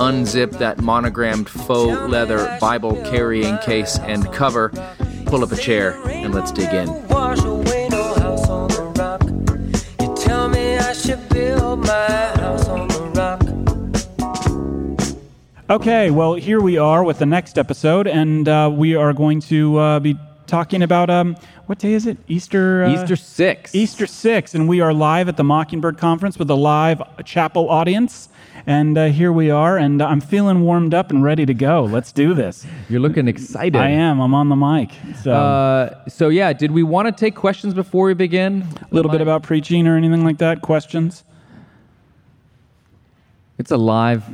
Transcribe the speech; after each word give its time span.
unzip 0.00 0.58
that 0.58 0.78
monogrammed 0.80 1.48
faux 1.48 2.10
leather 2.10 2.56
Bible 2.58 2.96
carrying 3.04 3.58
case 3.58 3.98
and 3.98 4.24
cover, 4.32 4.70
pull 5.26 5.44
up 5.44 5.52
a 5.52 5.56
chair, 5.56 6.00
and 6.06 6.34
let's 6.34 6.50
dig 6.50 6.72
in. 6.72 6.88
Okay, 15.68 16.10
well, 16.10 16.34
here 16.34 16.60
we 16.60 16.78
are 16.78 17.04
with 17.04 17.18
the 17.18 17.26
next 17.26 17.58
episode, 17.58 18.08
and 18.08 18.48
uh, 18.48 18.70
we 18.74 18.96
are 18.96 19.12
going 19.12 19.40
to 19.42 19.78
uh, 19.78 20.00
be 20.00 20.18
talking 20.46 20.82
about 20.82 21.10
um, 21.10 21.36
what 21.66 21.78
day 21.78 21.92
is 21.92 22.06
it? 22.06 22.16
Easter. 22.26 22.84
Uh, 22.84 22.94
Easter 22.94 23.14
six. 23.16 23.74
Easter 23.74 24.06
six, 24.06 24.54
and 24.54 24.68
we 24.68 24.80
are 24.80 24.92
live 24.92 25.28
at 25.28 25.36
the 25.36 25.44
Mockingbird 25.44 25.98
Conference 25.98 26.38
with 26.38 26.50
a 26.50 26.56
live 26.56 27.02
chapel 27.24 27.68
audience. 27.68 28.28
And 28.66 28.96
uh, 28.98 29.06
here 29.06 29.32
we 29.32 29.50
are, 29.50 29.78
and 29.78 30.02
I'm 30.02 30.20
feeling 30.20 30.60
warmed 30.62 30.94
up 30.94 31.10
and 31.10 31.22
ready 31.22 31.46
to 31.46 31.54
go. 31.54 31.84
Let's 31.84 32.12
do 32.12 32.34
this. 32.34 32.66
You're 32.88 33.00
looking 33.00 33.28
excited. 33.28 33.76
I 33.76 33.90
am. 33.90 34.20
I'm 34.20 34.34
on 34.34 34.48
the 34.48 34.56
mic. 34.56 34.90
So, 35.22 35.32
uh, 35.32 36.08
so 36.08 36.28
yeah, 36.28 36.52
did 36.52 36.70
we 36.70 36.82
want 36.82 37.08
to 37.08 37.12
take 37.12 37.34
questions 37.34 37.74
before 37.74 38.06
we 38.06 38.14
begin? 38.14 38.66
A 38.90 38.94
little 38.94 39.10
bit 39.10 39.20
about 39.20 39.42
preaching 39.42 39.86
or 39.86 39.96
anything 39.96 40.24
like 40.24 40.38
that? 40.38 40.62
Questions? 40.62 41.24
It's 43.58 43.70
a 43.70 43.76
live, 43.76 44.24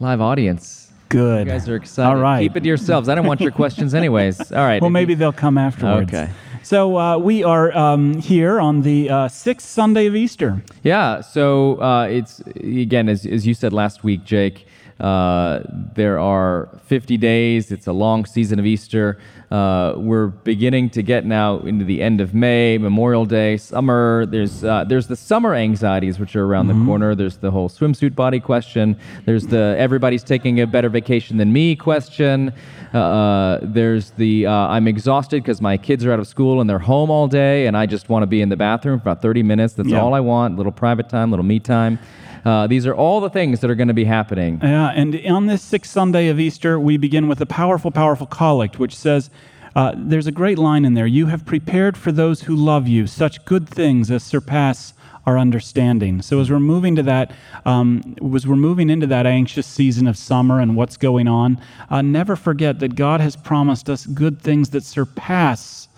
live 0.00 0.20
audience. 0.20 0.87
Good. 1.08 1.46
You 1.46 1.52
guys 1.52 1.68
are 1.68 1.76
excited. 1.76 2.08
All 2.08 2.16
right. 2.16 2.42
Keep 2.42 2.56
it 2.56 2.60
to 2.60 2.68
yourselves. 2.68 3.08
I 3.08 3.14
don't 3.14 3.26
want 3.26 3.40
your 3.40 3.50
questions 3.50 3.94
anyways. 3.94 4.52
All 4.52 4.58
right. 4.58 4.80
Well, 4.80 4.90
maybe 4.90 5.14
they'll 5.14 5.32
come 5.32 5.58
afterwards. 5.58 6.12
Okay. 6.12 6.30
So 6.62 6.98
uh, 6.98 7.18
we 7.18 7.44
are 7.44 7.74
um, 7.76 8.18
here 8.18 8.60
on 8.60 8.82
the 8.82 9.08
uh, 9.08 9.28
sixth 9.28 9.66
Sunday 9.66 10.06
of 10.06 10.14
Easter. 10.14 10.62
Yeah. 10.82 11.20
So 11.22 11.80
uh, 11.80 12.08
it's 12.10 12.40
again, 12.56 13.08
as, 13.08 13.24
as 13.24 13.46
you 13.46 13.54
said 13.54 13.72
last 13.72 14.04
week, 14.04 14.24
Jake. 14.24 14.66
Uh, 15.00 15.60
there 15.94 16.18
are 16.18 16.68
50 16.86 17.16
days. 17.16 17.70
It's 17.70 17.86
a 17.86 17.92
long 17.92 18.24
season 18.26 18.58
of 18.58 18.66
Easter. 18.66 19.18
Uh, 19.50 19.94
we're 19.96 20.26
beginning 20.26 20.90
to 20.90 21.02
get 21.02 21.24
now 21.24 21.58
into 21.60 21.84
the 21.84 22.02
end 22.02 22.20
of 22.20 22.34
May, 22.34 22.76
Memorial 22.76 23.24
Day, 23.24 23.56
summer. 23.56 24.26
There's 24.26 24.62
uh, 24.62 24.84
there's 24.84 25.06
the 25.06 25.16
summer 25.16 25.54
anxieties 25.54 26.18
which 26.18 26.36
are 26.36 26.44
around 26.44 26.66
mm-hmm. 26.66 26.80
the 26.80 26.86
corner. 26.86 27.14
There's 27.14 27.38
the 27.38 27.50
whole 27.50 27.70
swimsuit 27.70 28.14
body 28.14 28.40
question. 28.40 28.96
There's 29.24 29.46
the 29.46 29.74
everybody's 29.78 30.22
taking 30.22 30.60
a 30.60 30.66
better 30.66 30.90
vacation 30.90 31.38
than 31.38 31.52
me 31.52 31.76
question. 31.76 32.52
Uh, 32.92 32.98
uh, 32.98 33.58
there's 33.62 34.10
the 34.12 34.46
uh, 34.46 34.52
I'm 34.52 34.86
exhausted 34.88 35.42
because 35.42 35.60
my 35.60 35.76
kids 35.76 36.04
are 36.04 36.12
out 36.12 36.18
of 36.18 36.26
school 36.26 36.60
and 36.60 36.68
they're 36.68 36.78
home 36.78 37.10
all 37.10 37.28
day, 37.28 37.66
and 37.66 37.76
I 37.76 37.86
just 37.86 38.08
want 38.08 38.22
to 38.22 38.26
be 38.26 38.42
in 38.42 38.48
the 38.48 38.56
bathroom 38.56 38.98
for 38.98 39.10
about 39.10 39.22
30 39.22 39.42
minutes. 39.42 39.74
That's 39.74 39.88
yeah. 39.88 40.00
all 40.00 40.14
I 40.14 40.20
want. 40.20 40.56
Little 40.56 40.72
private 40.72 41.08
time, 41.08 41.30
little 41.30 41.44
me 41.44 41.58
time. 41.58 41.98
Uh, 42.44 42.66
these 42.66 42.86
are 42.86 42.94
all 42.94 43.20
the 43.20 43.30
things 43.30 43.60
that 43.60 43.70
are 43.70 43.74
going 43.74 43.88
to 43.88 43.94
be 43.94 44.04
happening. 44.04 44.60
Yeah, 44.62 44.90
and 44.90 45.18
on 45.26 45.46
this 45.46 45.62
sixth 45.62 45.92
Sunday 45.92 46.28
of 46.28 46.38
Easter, 46.38 46.78
we 46.78 46.96
begin 46.96 47.28
with 47.28 47.40
a 47.40 47.46
powerful, 47.46 47.90
powerful 47.90 48.26
collect, 48.26 48.78
which 48.78 48.94
says, 48.94 49.30
uh, 49.74 49.92
there's 49.96 50.26
a 50.26 50.32
great 50.32 50.58
line 50.58 50.84
in 50.84 50.94
there. 50.94 51.06
You 51.06 51.26
have 51.26 51.44
prepared 51.44 51.96
for 51.96 52.10
those 52.10 52.42
who 52.42 52.56
love 52.56 52.88
you 52.88 53.06
such 53.06 53.44
good 53.44 53.68
things 53.68 54.10
as 54.10 54.22
surpass 54.22 54.94
our 55.26 55.38
understanding. 55.38 56.22
So 56.22 56.40
as 56.40 56.50
we're 56.50 56.58
moving 56.58 56.96
to 56.96 57.02
that, 57.02 57.32
um, 57.66 58.16
as 58.34 58.46
we're 58.46 58.56
moving 58.56 58.88
into 58.88 59.06
that 59.08 59.26
anxious 59.26 59.66
season 59.66 60.06
of 60.06 60.16
summer 60.16 60.58
and 60.58 60.74
what's 60.74 60.96
going 60.96 61.28
on, 61.28 61.60
uh, 61.90 62.00
never 62.00 62.34
forget 62.34 62.78
that 62.78 62.94
God 62.94 63.20
has 63.20 63.36
promised 63.36 63.90
us 63.90 64.06
good 64.06 64.40
things 64.40 64.70
that 64.70 64.84
surpass 64.84 65.88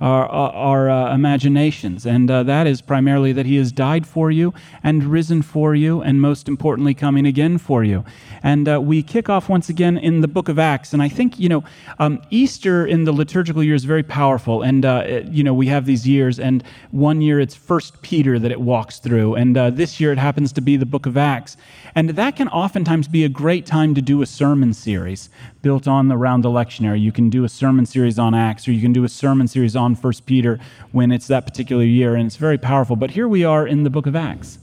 our, 0.00 0.28
our 0.28 0.90
uh, 0.90 1.14
imaginations. 1.14 2.06
And 2.06 2.30
uh, 2.30 2.42
that 2.44 2.66
is 2.66 2.80
primarily 2.80 3.32
that 3.32 3.46
He 3.46 3.56
has 3.56 3.72
died 3.72 4.06
for 4.06 4.30
you 4.30 4.54
and 4.82 5.04
risen 5.04 5.42
for 5.42 5.74
you, 5.74 6.02
and 6.02 6.20
most 6.20 6.48
importantly, 6.48 6.94
coming 6.94 7.26
again 7.26 7.58
for 7.58 7.84
you. 7.84 8.04
And 8.42 8.68
uh, 8.68 8.80
we 8.80 9.02
kick 9.02 9.28
off 9.28 9.48
once 9.48 9.68
again 9.68 9.98
in 9.98 10.20
the 10.20 10.28
book 10.28 10.48
of 10.48 10.58
Acts. 10.58 10.92
And 10.92 11.02
I 11.02 11.08
think, 11.08 11.38
you 11.38 11.48
know, 11.48 11.64
um, 11.98 12.22
Easter 12.30 12.86
in 12.86 13.04
the 13.04 13.12
liturgical 13.12 13.62
year 13.62 13.74
is 13.74 13.84
very 13.84 14.02
powerful. 14.02 14.62
And, 14.62 14.84
uh, 14.84 15.02
it, 15.06 15.26
you 15.26 15.42
know, 15.42 15.54
we 15.54 15.66
have 15.66 15.86
these 15.86 16.06
years, 16.06 16.38
and 16.38 16.62
one 16.90 17.20
year 17.20 17.40
it's 17.40 17.54
First 17.54 18.00
Peter 18.02 18.38
that 18.38 18.50
it 18.50 18.60
walks 18.60 18.98
through. 18.98 19.34
And 19.34 19.56
uh, 19.56 19.70
this 19.70 20.00
year 20.00 20.12
it 20.12 20.18
happens 20.18 20.52
to 20.52 20.60
be 20.60 20.76
the 20.76 20.86
book 20.86 21.06
of 21.06 21.16
Acts. 21.16 21.56
And 21.94 22.10
that 22.10 22.36
can 22.36 22.48
oftentimes 22.48 23.08
be 23.08 23.24
a 23.24 23.28
great 23.28 23.66
time 23.66 23.94
to 23.94 24.02
do 24.02 24.22
a 24.22 24.26
sermon 24.26 24.72
series 24.72 25.30
built 25.62 25.88
on 25.88 26.10
around 26.10 26.42
the 26.42 26.48
lectionary. 26.48 27.00
You 27.00 27.12
can 27.12 27.30
do 27.30 27.44
a 27.44 27.48
sermon 27.48 27.86
series 27.86 28.18
on 28.18 28.34
Acts, 28.34 28.68
or 28.68 28.72
you 28.72 28.80
can 28.80 28.92
do 28.92 29.04
a 29.04 29.08
sermon 29.08 29.48
series 29.48 29.76
on 29.76 29.94
First 29.94 30.26
Peter 30.26 30.58
when 30.92 31.10
it's 31.10 31.26
that 31.28 31.46
particular 31.46 31.84
year, 31.84 32.14
and 32.14 32.26
it's 32.26 32.36
very 32.36 32.58
powerful. 32.58 32.96
But 32.96 33.12
here 33.12 33.28
we 33.28 33.44
are 33.44 33.66
in 33.66 33.82
the 33.82 33.90
book 33.90 34.06
of 34.06 34.14
Acts. 34.14 34.58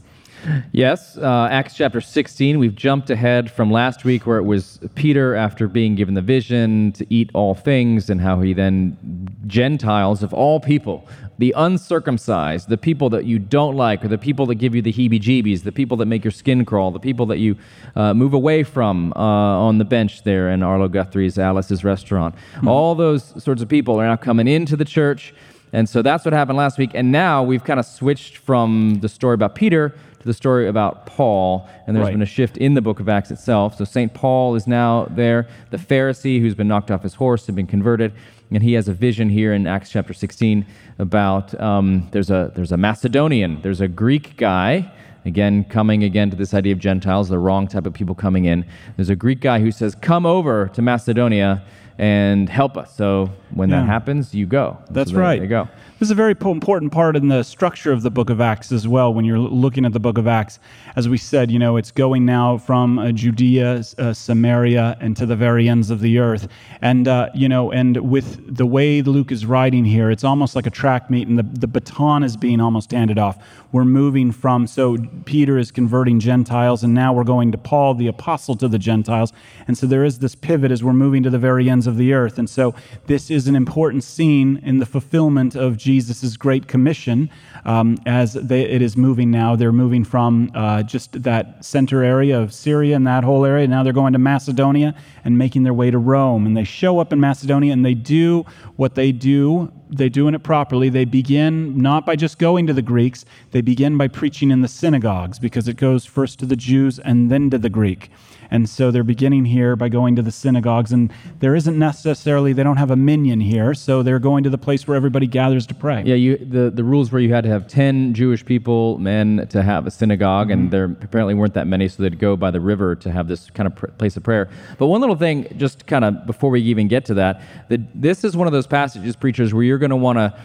Yes, 0.71 1.17
uh, 1.17 1.47
Acts 1.49 1.75
chapter 1.75 2.01
16. 2.01 2.59
We've 2.59 2.75
jumped 2.75 3.09
ahead 3.09 3.49
from 3.49 3.71
last 3.71 4.05
week 4.05 4.27
where 4.27 4.37
it 4.37 4.43
was 4.43 4.79
Peter, 4.93 5.35
after 5.35 5.67
being 5.67 5.95
given 5.95 6.13
the 6.13 6.21
vision 6.21 6.91
to 6.93 7.05
eat 7.09 7.31
all 7.33 7.55
things, 7.55 8.09
and 8.09 8.21
how 8.21 8.41
he 8.41 8.53
then, 8.53 9.24
Gentiles 9.47 10.23
of 10.23 10.33
all 10.33 10.59
people, 10.59 11.07
the 11.37 11.53
uncircumcised, 11.57 12.69
the 12.69 12.77
people 12.77 13.09
that 13.09 13.25
you 13.25 13.39
don't 13.39 13.75
like, 13.75 14.03
or 14.03 14.07
the 14.07 14.17
people 14.17 14.45
that 14.47 14.55
give 14.55 14.73
you 14.73 14.81
the 14.81 14.93
heebie 14.93 15.19
jeebies, 15.19 15.63
the 15.63 15.71
people 15.71 15.97
that 15.97 16.05
make 16.05 16.23
your 16.23 16.31
skin 16.31 16.65
crawl, 16.65 16.91
the 16.91 16.99
people 16.99 17.25
that 17.27 17.39
you 17.39 17.57
uh, 17.95 18.13
move 18.13 18.33
away 18.33 18.63
from 18.63 19.11
uh, 19.15 19.19
on 19.19 19.77
the 19.77 19.85
bench 19.85 20.23
there 20.23 20.49
in 20.49 20.63
Arlo 20.63 20.87
Guthrie's 20.87 21.37
Alice's 21.37 21.83
restaurant. 21.83 22.35
Mm-hmm. 22.35 22.67
All 22.67 22.95
those 22.95 23.43
sorts 23.43 23.61
of 23.61 23.69
people 23.69 23.99
are 23.99 24.07
now 24.07 24.15
coming 24.15 24.47
into 24.47 24.75
the 24.75 24.85
church. 24.85 25.33
And 25.73 25.89
so 25.89 26.01
that's 26.01 26.23
what 26.23 26.33
happened 26.33 26.57
last 26.57 26.77
week. 26.77 26.91
And 26.93 27.11
now 27.11 27.43
we've 27.43 27.63
kind 27.63 27.79
of 27.79 27.85
switched 27.85 28.37
from 28.37 28.99
the 29.01 29.09
story 29.09 29.33
about 29.33 29.55
Peter 29.55 29.89
to 30.25 30.29
the 30.29 30.33
story 30.33 30.67
about 30.67 31.05
Paul, 31.05 31.69
and 31.85 31.95
there's 31.95 32.05
right. 32.05 32.13
been 32.13 32.21
a 32.21 32.25
shift 32.25 32.57
in 32.57 32.73
the 32.73 32.81
book 32.81 32.99
of 32.99 33.07
Acts 33.07 33.29
itself. 33.29 33.77
So 33.77 33.85
St. 33.85 34.13
Paul 34.13 34.55
is 34.55 34.65
now 34.65 35.05
there, 35.11 35.47
the 35.69 35.77
Pharisee 35.77 36.39
who's 36.39 36.55
been 36.55 36.67
knocked 36.67 36.89
off 36.89 37.03
his 37.03 37.13
horse 37.13 37.47
and 37.47 37.55
been 37.55 37.67
converted, 37.67 38.13
and 38.51 38.63
he 38.63 38.73
has 38.73 38.87
a 38.87 38.93
vision 38.93 39.29
here 39.29 39.53
in 39.53 39.67
Acts 39.67 39.89
chapter 39.89 40.13
16 40.13 40.65
about 40.99 41.59
um, 41.59 42.07
there's, 42.11 42.29
a, 42.29 42.51
there's 42.55 42.71
a 42.71 42.77
Macedonian, 42.77 43.61
there's 43.61 43.81
a 43.81 43.87
Greek 43.87 44.37
guy. 44.37 44.91
Again, 45.25 45.63
coming 45.63 46.03
again 46.03 46.29
to 46.29 46.35
this 46.35 46.53
idea 46.53 46.73
of 46.73 46.79
Gentiles, 46.79 47.29
the 47.29 47.39
wrong 47.39 47.67
type 47.67 47.87
of 47.87 47.93
people 47.93 48.13
coming 48.13 48.45
in. 48.45 48.63
There's 48.95 49.09
a 49.09 49.15
Greek 49.15 49.41
guy 49.41 49.59
who 49.59 49.71
says, 49.71 49.95
Come 49.95 50.23
over 50.23 50.67
to 50.75 50.83
Macedonia 50.83 51.65
and 51.97 52.49
help 52.49 52.77
us. 52.77 52.95
So 52.95 53.31
when 53.51 53.69
yeah. 53.69 53.79
that 53.79 53.85
happens, 53.85 54.33
you 54.35 54.45
go. 54.45 54.77
That's 54.89 55.11
so 55.11 55.15
there, 55.15 55.23
right. 55.23 55.35
There 55.35 55.43
you 55.43 55.49
go. 55.49 55.69
This 55.97 56.07
is 56.07 56.11
a 56.11 56.15
very 56.15 56.31
important 56.31 56.91
part 56.91 57.15
in 57.15 57.29
the 57.29 57.41
structure 57.43 57.93
of 57.93 58.01
the 58.01 58.11
book 58.11 58.29
of 58.29 58.41
Acts 58.41 58.73
as 58.73 58.85
well. 58.85 59.13
When 59.13 59.23
you're 59.23 59.39
looking 59.39 59.85
at 59.85 59.93
the 59.93 59.99
book 59.99 60.17
of 60.17 60.27
Acts, 60.27 60.59
as 60.97 61.07
we 61.07 61.17
said, 61.17 61.49
you 61.49 61.57
know, 61.57 61.77
it's 61.77 61.91
going 61.91 62.25
now 62.25 62.57
from 62.57 62.99
uh, 62.99 63.13
Judea, 63.13 63.81
uh, 63.97 64.11
Samaria, 64.11 64.97
and 64.99 65.15
to 65.15 65.25
the 65.25 65.37
very 65.37 65.69
ends 65.69 65.89
of 65.89 66.01
the 66.01 66.19
earth. 66.19 66.49
And, 66.81 67.07
uh, 67.07 67.29
you 67.33 67.47
know, 67.47 67.71
and 67.71 67.95
with 68.09 68.57
the 68.57 68.65
way 68.65 69.01
Luke 69.01 69.31
is 69.31 69.45
writing 69.45 69.85
here, 69.85 70.11
it's 70.11 70.25
almost 70.25 70.53
like 70.53 70.67
a 70.67 70.69
track 70.69 71.09
meet, 71.09 71.29
and 71.29 71.39
the, 71.39 71.43
the 71.43 71.67
baton 71.67 72.23
is 72.23 72.35
being 72.35 72.59
almost 72.59 72.91
handed 72.91 73.17
off. 73.17 73.37
We're 73.71 73.85
moving 73.85 74.33
from, 74.33 74.67
so 74.67 74.97
Peter 75.23 75.57
is 75.57 75.71
converting 75.71 76.19
Gentiles, 76.19 76.83
and 76.83 76.93
now 76.93 77.13
we're 77.13 77.23
going 77.23 77.53
to 77.53 77.57
Paul, 77.57 77.93
the 77.93 78.07
apostle 78.07 78.55
to 78.57 78.67
the 78.67 78.79
Gentiles. 78.79 79.31
And 79.67 79.77
so 79.77 79.87
there 79.87 80.03
is 80.03 80.19
this 80.19 80.35
pivot 80.35 80.71
as 80.71 80.83
we're 80.83 80.93
moving 80.93 81.23
to 81.23 81.29
the 81.29 81.39
very 81.39 81.69
ends 81.69 81.84
of 81.87 81.97
the 81.97 82.13
earth. 82.13 82.37
And 82.37 82.49
so 82.49 82.75
this 83.07 83.29
is 83.29 83.47
an 83.47 83.55
important 83.55 84.03
scene 84.03 84.57
in 84.63 84.79
the 84.79 84.85
fulfillment 84.85 85.55
of 85.55 85.77
Jesus' 85.77 86.37
Great 86.37 86.67
Commission 86.67 87.29
um, 87.65 87.97
as 88.05 88.33
they, 88.33 88.63
it 88.63 88.81
is 88.81 88.95
moving 88.95 89.31
now. 89.31 89.55
They're 89.55 89.71
moving 89.71 90.03
from 90.03 90.51
uh, 90.53 90.83
just 90.83 91.23
that 91.23 91.63
center 91.63 92.03
area 92.03 92.39
of 92.39 92.53
Syria 92.53 92.95
and 92.95 93.05
that 93.07 93.23
whole 93.23 93.45
area. 93.45 93.67
Now 93.67 93.83
they're 93.83 93.93
going 93.93 94.13
to 94.13 94.19
Macedonia 94.19 94.95
and 95.25 95.37
making 95.37 95.63
their 95.63 95.73
way 95.73 95.91
to 95.91 95.97
Rome. 95.97 96.45
And 96.45 96.55
they 96.55 96.63
show 96.63 96.99
up 96.99 97.11
in 97.11 97.19
Macedonia 97.19 97.73
and 97.73 97.83
they 97.83 97.95
do 97.95 98.45
what 98.77 98.95
they 98.95 99.11
do. 99.11 99.73
They're 99.89 100.07
doing 100.07 100.35
it 100.35 100.43
properly. 100.43 100.87
They 100.89 101.05
begin 101.05 101.77
not 101.77 102.05
by 102.05 102.15
just 102.15 102.39
going 102.39 102.67
to 102.67 102.73
the 102.73 102.81
Greeks, 102.81 103.25
they 103.51 103.61
begin 103.61 103.97
by 103.97 104.07
preaching 104.07 104.51
in 104.51 104.61
the 104.61 104.67
synagogues 104.67 105.39
because 105.39 105.67
it 105.67 105.75
goes 105.75 106.05
first 106.05 106.39
to 106.39 106.45
the 106.45 106.55
Jews 106.55 106.99
and 106.99 107.29
then 107.29 107.49
to 107.49 107.57
the 107.57 107.69
Greek. 107.69 108.11
And 108.51 108.69
so 108.69 108.91
they're 108.91 109.03
beginning 109.03 109.45
here 109.45 109.75
by 109.75 109.89
going 109.89 110.15
to 110.15 110.21
the 110.21 110.31
synagogues. 110.31 110.91
And 110.91 111.11
there 111.39 111.55
isn't 111.55 111.77
necessarily 111.77 112.53
they 112.53 112.63
don't 112.63 112.77
have 112.77 112.91
a 112.91 112.95
minyan 112.95 113.39
here, 113.39 113.73
so 113.73 114.03
they're 114.03 114.19
going 114.19 114.43
to 114.43 114.49
the 114.49 114.57
place 114.57 114.87
where 114.87 114.95
everybody 114.95 115.27
gathers 115.27 115.65
to 115.67 115.73
pray. 115.73 116.03
Yeah, 116.05 116.15
you, 116.15 116.37
the, 116.37 116.69
the 116.69 116.83
rules 116.83 117.11
were 117.11 117.19
you 117.19 117.33
had 117.33 117.43
to 117.43 117.49
have 117.49 117.67
10 117.67 118.13
Jewish 118.13 118.45
people, 118.45 118.97
men, 118.97 119.47
to 119.49 119.63
have 119.63 119.87
a 119.87 119.91
synagogue, 119.91 120.51
and 120.51 120.63
mm-hmm. 120.63 120.69
there 120.69 120.85
apparently 120.85 121.33
weren't 121.33 121.53
that 121.55 121.67
many, 121.67 121.87
so 121.87 122.03
they'd 122.03 122.19
go 122.19 122.35
by 122.35 122.51
the 122.51 122.61
river 122.61 122.95
to 122.95 123.11
have 123.11 123.27
this 123.27 123.49
kind 123.49 123.67
of 123.67 123.75
pr- 123.75 123.87
place 123.87 124.17
of 124.17 124.23
prayer. 124.23 124.49
But 124.77 124.87
one 124.87 125.01
little 125.01 125.14
thing, 125.15 125.47
just 125.57 125.87
kind 125.87 126.05
of 126.05 126.25
before 126.25 126.49
we 126.49 126.61
even 126.61 126.87
get 126.87 127.05
to 127.05 127.13
that, 127.15 127.41
that 127.69 127.81
this 127.99 128.23
is 128.23 128.35
one 128.35 128.47
of 128.47 128.53
those 128.53 128.67
passages, 128.67 129.15
preachers, 129.15 129.53
where 129.53 129.63
you're 129.63 129.77
going 129.77 129.89
to 129.89 129.95
want 129.95 130.17
to 130.17 130.37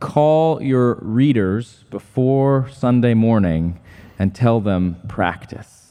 call 0.00 0.60
your 0.62 0.94
readers 0.96 1.84
before 1.90 2.68
Sunday 2.72 3.14
morning 3.14 3.78
and 4.18 4.34
tell 4.34 4.60
them 4.60 4.96
practice 5.08 5.82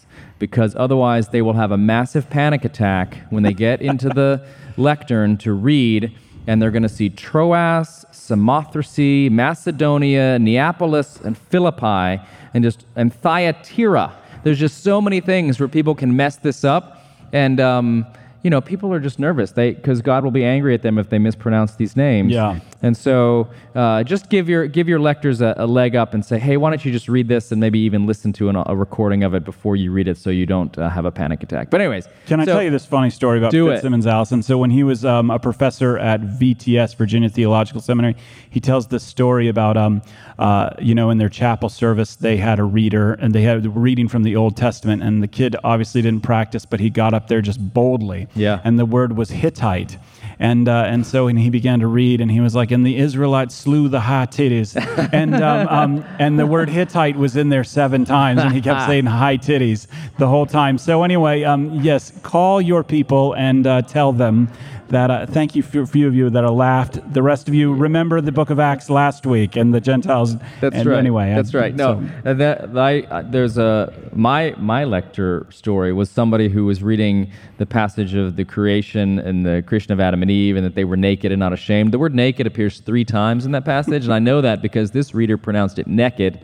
because 0.42 0.76
otherwise 0.76 1.30
they 1.30 1.42
will 1.42 1.54
have 1.54 1.72
a 1.72 1.78
massive 1.78 2.28
panic 2.30 2.66
attack 2.66 3.16
when 3.30 3.44
they 3.44 3.54
get 3.54 3.80
into 3.80 4.10
the 4.10 4.44
lectern 4.78 5.38
to 5.38 5.54
read, 5.54 6.12
and 6.48 6.60
they're 6.60 6.72
going 6.72 6.82
to 6.82 6.90
see 6.90 7.12
Troas, 7.12 8.04
Samothrace, 8.12 9.30
Macedonia, 9.30 10.40
Neapolis, 10.40 11.22
and 11.22 11.38
Philippi, 11.38 12.20
and 12.56 12.64
just 12.64 12.86
and 12.96 13.14
Thyatira. 13.14 14.14
There's 14.44 14.60
just 14.60 14.84
so 14.84 15.00
many 15.00 15.20
things 15.22 15.60
where 15.60 15.70
people 15.70 15.94
can 15.94 16.16
mess 16.16 16.38
this 16.38 16.64
up, 16.64 17.01
and 17.32 17.60
um, 17.60 18.06
you 18.44 18.50
know, 18.50 18.62
people 18.62 18.94
are 18.94 19.00
just 19.00 19.20
nervous. 19.20 19.52
They 19.52 19.72
because 19.72 20.02
God 20.02 20.24
will 20.24 20.32
be 20.32 20.44
angry 20.44 20.74
at 20.74 20.82
them 20.82 20.98
if 20.98 21.10
they 21.10 21.20
mispronounce 21.20 21.76
these 21.76 21.96
names. 21.96 22.32
Yeah. 22.32 22.60
And 22.84 22.98
so, 22.98 23.50
uh, 23.76 24.04
just 24.04 24.30
give 24.30 24.50
your 24.50 24.68
give 24.68 24.90
your 24.90 25.00
lectors 25.00 25.40
a, 25.42 25.54
a, 25.58 25.68
leg 25.68 25.96
up 25.96 26.14
and 26.14 26.26
say, 26.26 26.40
hey, 26.40 26.58
why 26.58 26.72
don't 26.72 26.84
you 26.84 26.92
just 26.92 27.08
read 27.08 27.28
this 27.28 27.52
and 27.52 27.62
maybe 27.62 27.80
even 27.80 28.08
listen 28.08 28.34
to 28.34 28.50
an, 28.50 28.56
a 28.56 28.76
recording 28.76 29.24
of 29.24 29.36
it 29.36 29.46
before 29.46 29.76
you 29.76 29.92
read 29.92 30.08
it, 30.08 30.18
so 30.18 30.30
you 30.32 30.46
don't 30.48 30.76
uh, 30.78 30.90
have 30.90 31.06
a 31.06 31.12
panic 31.12 31.44
attack. 31.44 31.70
But 31.70 31.82
anyways, 31.82 32.08
can 32.26 32.40
I 32.40 32.46
so, 32.46 32.54
tell 32.54 32.64
you 32.64 32.72
this 32.72 32.86
funny 32.86 33.12
story 33.12 33.38
about 33.38 33.54
FitzSimons 33.54 34.08
Allison? 34.08 34.42
So 34.42 34.58
when 34.58 34.72
he 34.72 34.84
was 34.84 35.06
um, 35.06 35.30
a 35.30 35.38
professor 35.38 35.98
at 36.00 36.22
VTS, 36.22 36.96
Virginia 36.96 37.30
Theological 37.30 37.82
Seminary, 37.82 38.16
he 38.50 38.60
tells 38.60 38.88
this 38.88 39.04
story 39.04 39.48
about 39.48 39.78
um, 39.78 40.02
uh, 40.40 40.72
you 40.80 40.96
know 40.96 41.12
in 41.12 41.20
their 41.20 41.30
chapel 41.30 41.70
service 41.70 42.16
they 42.16 42.38
had 42.38 42.58
a 42.60 42.64
reader 42.64 43.14
and 43.14 43.34
they 43.34 43.44
had 43.44 43.66
a 43.66 43.70
reading 43.70 44.08
from 44.08 44.24
the 44.24 44.36
Old 44.36 44.58
Testament, 44.58 45.04
and 45.04 45.22
the 45.22 45.28
kid 45.28 45.56
obviously 45.64 46.02
didn't 46.02 46.24
practice, 46.24 46.66
but 46.66 46.80
he 46.80 46.90
got 46.90 47.14
up 47.14 47.28
there 47.28 47.42
just 47.42 47.74
boldly. 47.74 48.28
Yeah. 48.34 48.60
And 48.64 48.80
the 48.80 48.86
word 48.86 49.16
was 49.16 49.30
Hittite. 49.30 49.98
And, 50.42 50.68
uh, 50.68 50.86
and 50.88 51.06
so 51.06 51.28
and 51.28 51.38
he 51.38 51.52
began 51.52 51.82
to 51.82 51.88
read, 51.88 52.20
and 52.20 52.32
he 52.32 52.40
was 52.40 52.56
like, 52.56 52.72
And 52.72 52.84
the 52.84 52.98
Israelites 52.98 53.54
slew 53.54 53.88
the 53.88 54.02
Hittites. 54.02 54.76
and, 55.14 55.36
um, 55.36 55.68
um, 55.70 56.06
and 56.18 56.40
the 56.40 56.48
word 56.48 56.68
Hittite 56.68 57.16
was 57.16 57.36
in 57.36 57.50
there 57.50 57.64
seven 57.64 58.06
times, 58.06 58.42
and 58.42 58.52
he 58.52 58.60
kept 58.60 58.88
saying 58.88 59.06
high 59.22 59.38
titties 59.38 59.86
the 60.18 60.28
whole 60.28 60.48
time. 60.48 60.80
So, 60.80 61.04
anyway, 61.04 61.44
um, 61.44 61.82
yes, 61.82 62.12
call 62.24 62.60
your 62.60 62.84
people 62.84 63.34
and 63.34 63.68
uh, 63.68 63.84
tell 63.84 64.14
them 64.14 64.50
that 64.92 65.12
uh, 65.12 65.26
thank 65.26 65.56
you 65.56 65.64
for 65.64 65.82
a 65.82 65.88
few 65.88 66.08
of 66.08 66.16
you 66.16 66.30
that 66.30 66.44
are 66.44 66.52
laughed. 66.52 67.00
The 67.14 67.24
rest 67.24 67.48
of 67.48 67.54
you 67.54 67.74
remember 67.74 68.22
the 68.22 68.32
book 68.32 68.50
of 68.50 68.60
Acts 68.60 68.90
last 68.90 69.26
week 69.26 69.56
and 69.56 69.74
the 69.74 69.82
Gentiles. 69.82 70.38
That's 70.60 70.76
and 70.76 70.86
right. 70.86 70.98
Anyway, 70.98 71.34
that's 71.34 71.54
right. 71.54 71.74
No, 71.74 72.08
so. 72.24 72.34
that, 72.34 72.78
I, 72.78 73.02
uh, 73.02 73.24
there's 73.24 73.58
a 73.58 73.94
my 74.14 74.54
my 74.58 74.84
lecture 74.84 75.48
story 75.50 75.92
was 75.94 76.10
somebody 76.10 76.50
who 76.50 76.66
was 76.66 76.84
reading 76.84 77.32
the 77.58 77.66
passage 77.66 78.14
of 78.14 78.36
the 78.36 78.46
creation 78.46 79.20
and 79.20 79.46
the 79.46 79.64
creation 79.66 79.92
of 79.92 80.00
Adam 80.00 80.22
and 80.22 80.32
Eve, 80.32 80.56
and 80.56 80.66
that 80.66 80.76
they 80.76 80.86
were 80.86 80.98
naked 80.98 81.32
and 81.32 81.40
not 81.40 81.54
ashamed. 81.54 81.92
The 81.92 82.00
word 82.00 82.14
naked 82.14 82.46
appears 82.46 82.80
three 82.80 83.06
times 83.06 83.46
in 83.46 83.52
that 83.54 83.66
passage, 83.66 84.06
and 84.06 84.14
I 84.14 84.20
know 84.20 84.42
that 84.42 84.62
because 84.62 84.92
this 84.92 85.14
reader 85.14 85.38
pronounced 85.38 85.80
it 85.80 85.88
naked. 85.88 86.40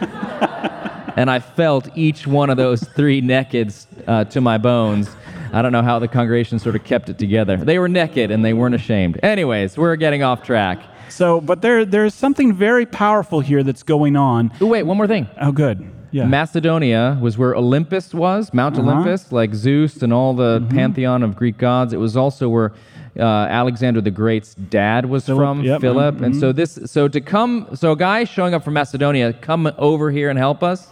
and 1.16 1.30
I 1.30 1.40
felt 1.40 1.88
each 1.96 2.26
one 2.26 2.50
of 2.50 2.56
those 2.56 2.82
three 2.82 3.22
nakeds 3.22 3.86
uh, 4.06 4.24
to 4.24 4.40
my 4.40 4.58
bones. 4.58 5.08
I 5.52 5.62
don't 5.62 5.72
know 5.72 5.82
how 5.82 5.98
the 5.98 6.08
congregation 6.08 6.58
sort 6.58 6.74
of 6.74 6.84
kept 6.84 7.08
it 7.08 7.18
together. 7.18 7.56
They 7.56 7.78
were 7.78 7.88
naked 7.88 8.30
and 8.30 8.44
they 8.44 8.52
weren't 8.52 8.74
ashamed. 8.74 9.20
Anyways, 9.22 9.78
we're 9.78 9.96
getting 9.96 10.22
off 10.22 10.42
track. 10.42 10.82
So, 11.08 11.40
but 11.40 11.62
there, 11.62 11.84
there's 11.84 12.14
something 12.14 12.52
very 12.52 12.86
powerful 12.86 13.38
here 13.40 13.62
that's 13.62 13.84
going 13.84 14.16
on. 14.16 14.52
Ooh, 14.60 14.66
wait, 14.66 14.82
one 14.82 14.96
more 14.96 15.06
thing. 15.06 15.28
Oh, 15.40 15.52
good. 15.52 15.88
Yeah. 16.10 16.26
Macedonia 16.26 17.18
was 17.20 17.38
where 17.38 17.54
Olympus 17.54 18.14
was, 18.14 18.52
Mount 18.52 18.78
uh-huh. 18.78 18.90
Olympus, 18.90 19.30
like 19.30 19.54
Zeus 19.54 20.02
and 20.02 20.12
all 20.12 20.34
the 20.34 20.60
mm-hmm. 20.60 20.76
pantheon 20.76 21.22
of 21.22 21.36
Greek 21.36 21.58
gods. 21.58 21.92
It 21.92 21.98
was 21.98 22.16
also 22.16 22.48
where 22.48 22.72
uh, 23.16 23.22
Alexander 23.22 24.00
the 24.00 24.10
Great's 24.10 24.54
dad 24.54 25.06
was 25.06 25.26
Philip, 25.26 25.40
from, 25.40 25.62
yep, 25.62 25.80
Philip. 25.80 26.16
Mm-hmm. 26.16 26.24
And 26.24 26.36
so 26.36 26.52
this, 26.52 26.78
so 26.86 27.06
to 27.06 27.20
come, 27.20 27.68
so 27.74 27.92
a 27.92 27.96
guy 27.96 28.24
showing 28.24 28.54
up 28.54 28.64
from 28.64 28.74
Macedonia, 28.74 29.32
come 29.32 29.72
over 29.78 30.10
here 30.10 30.30
and 30.30 30.38
help 30.38 30.62
us 30.62 30.88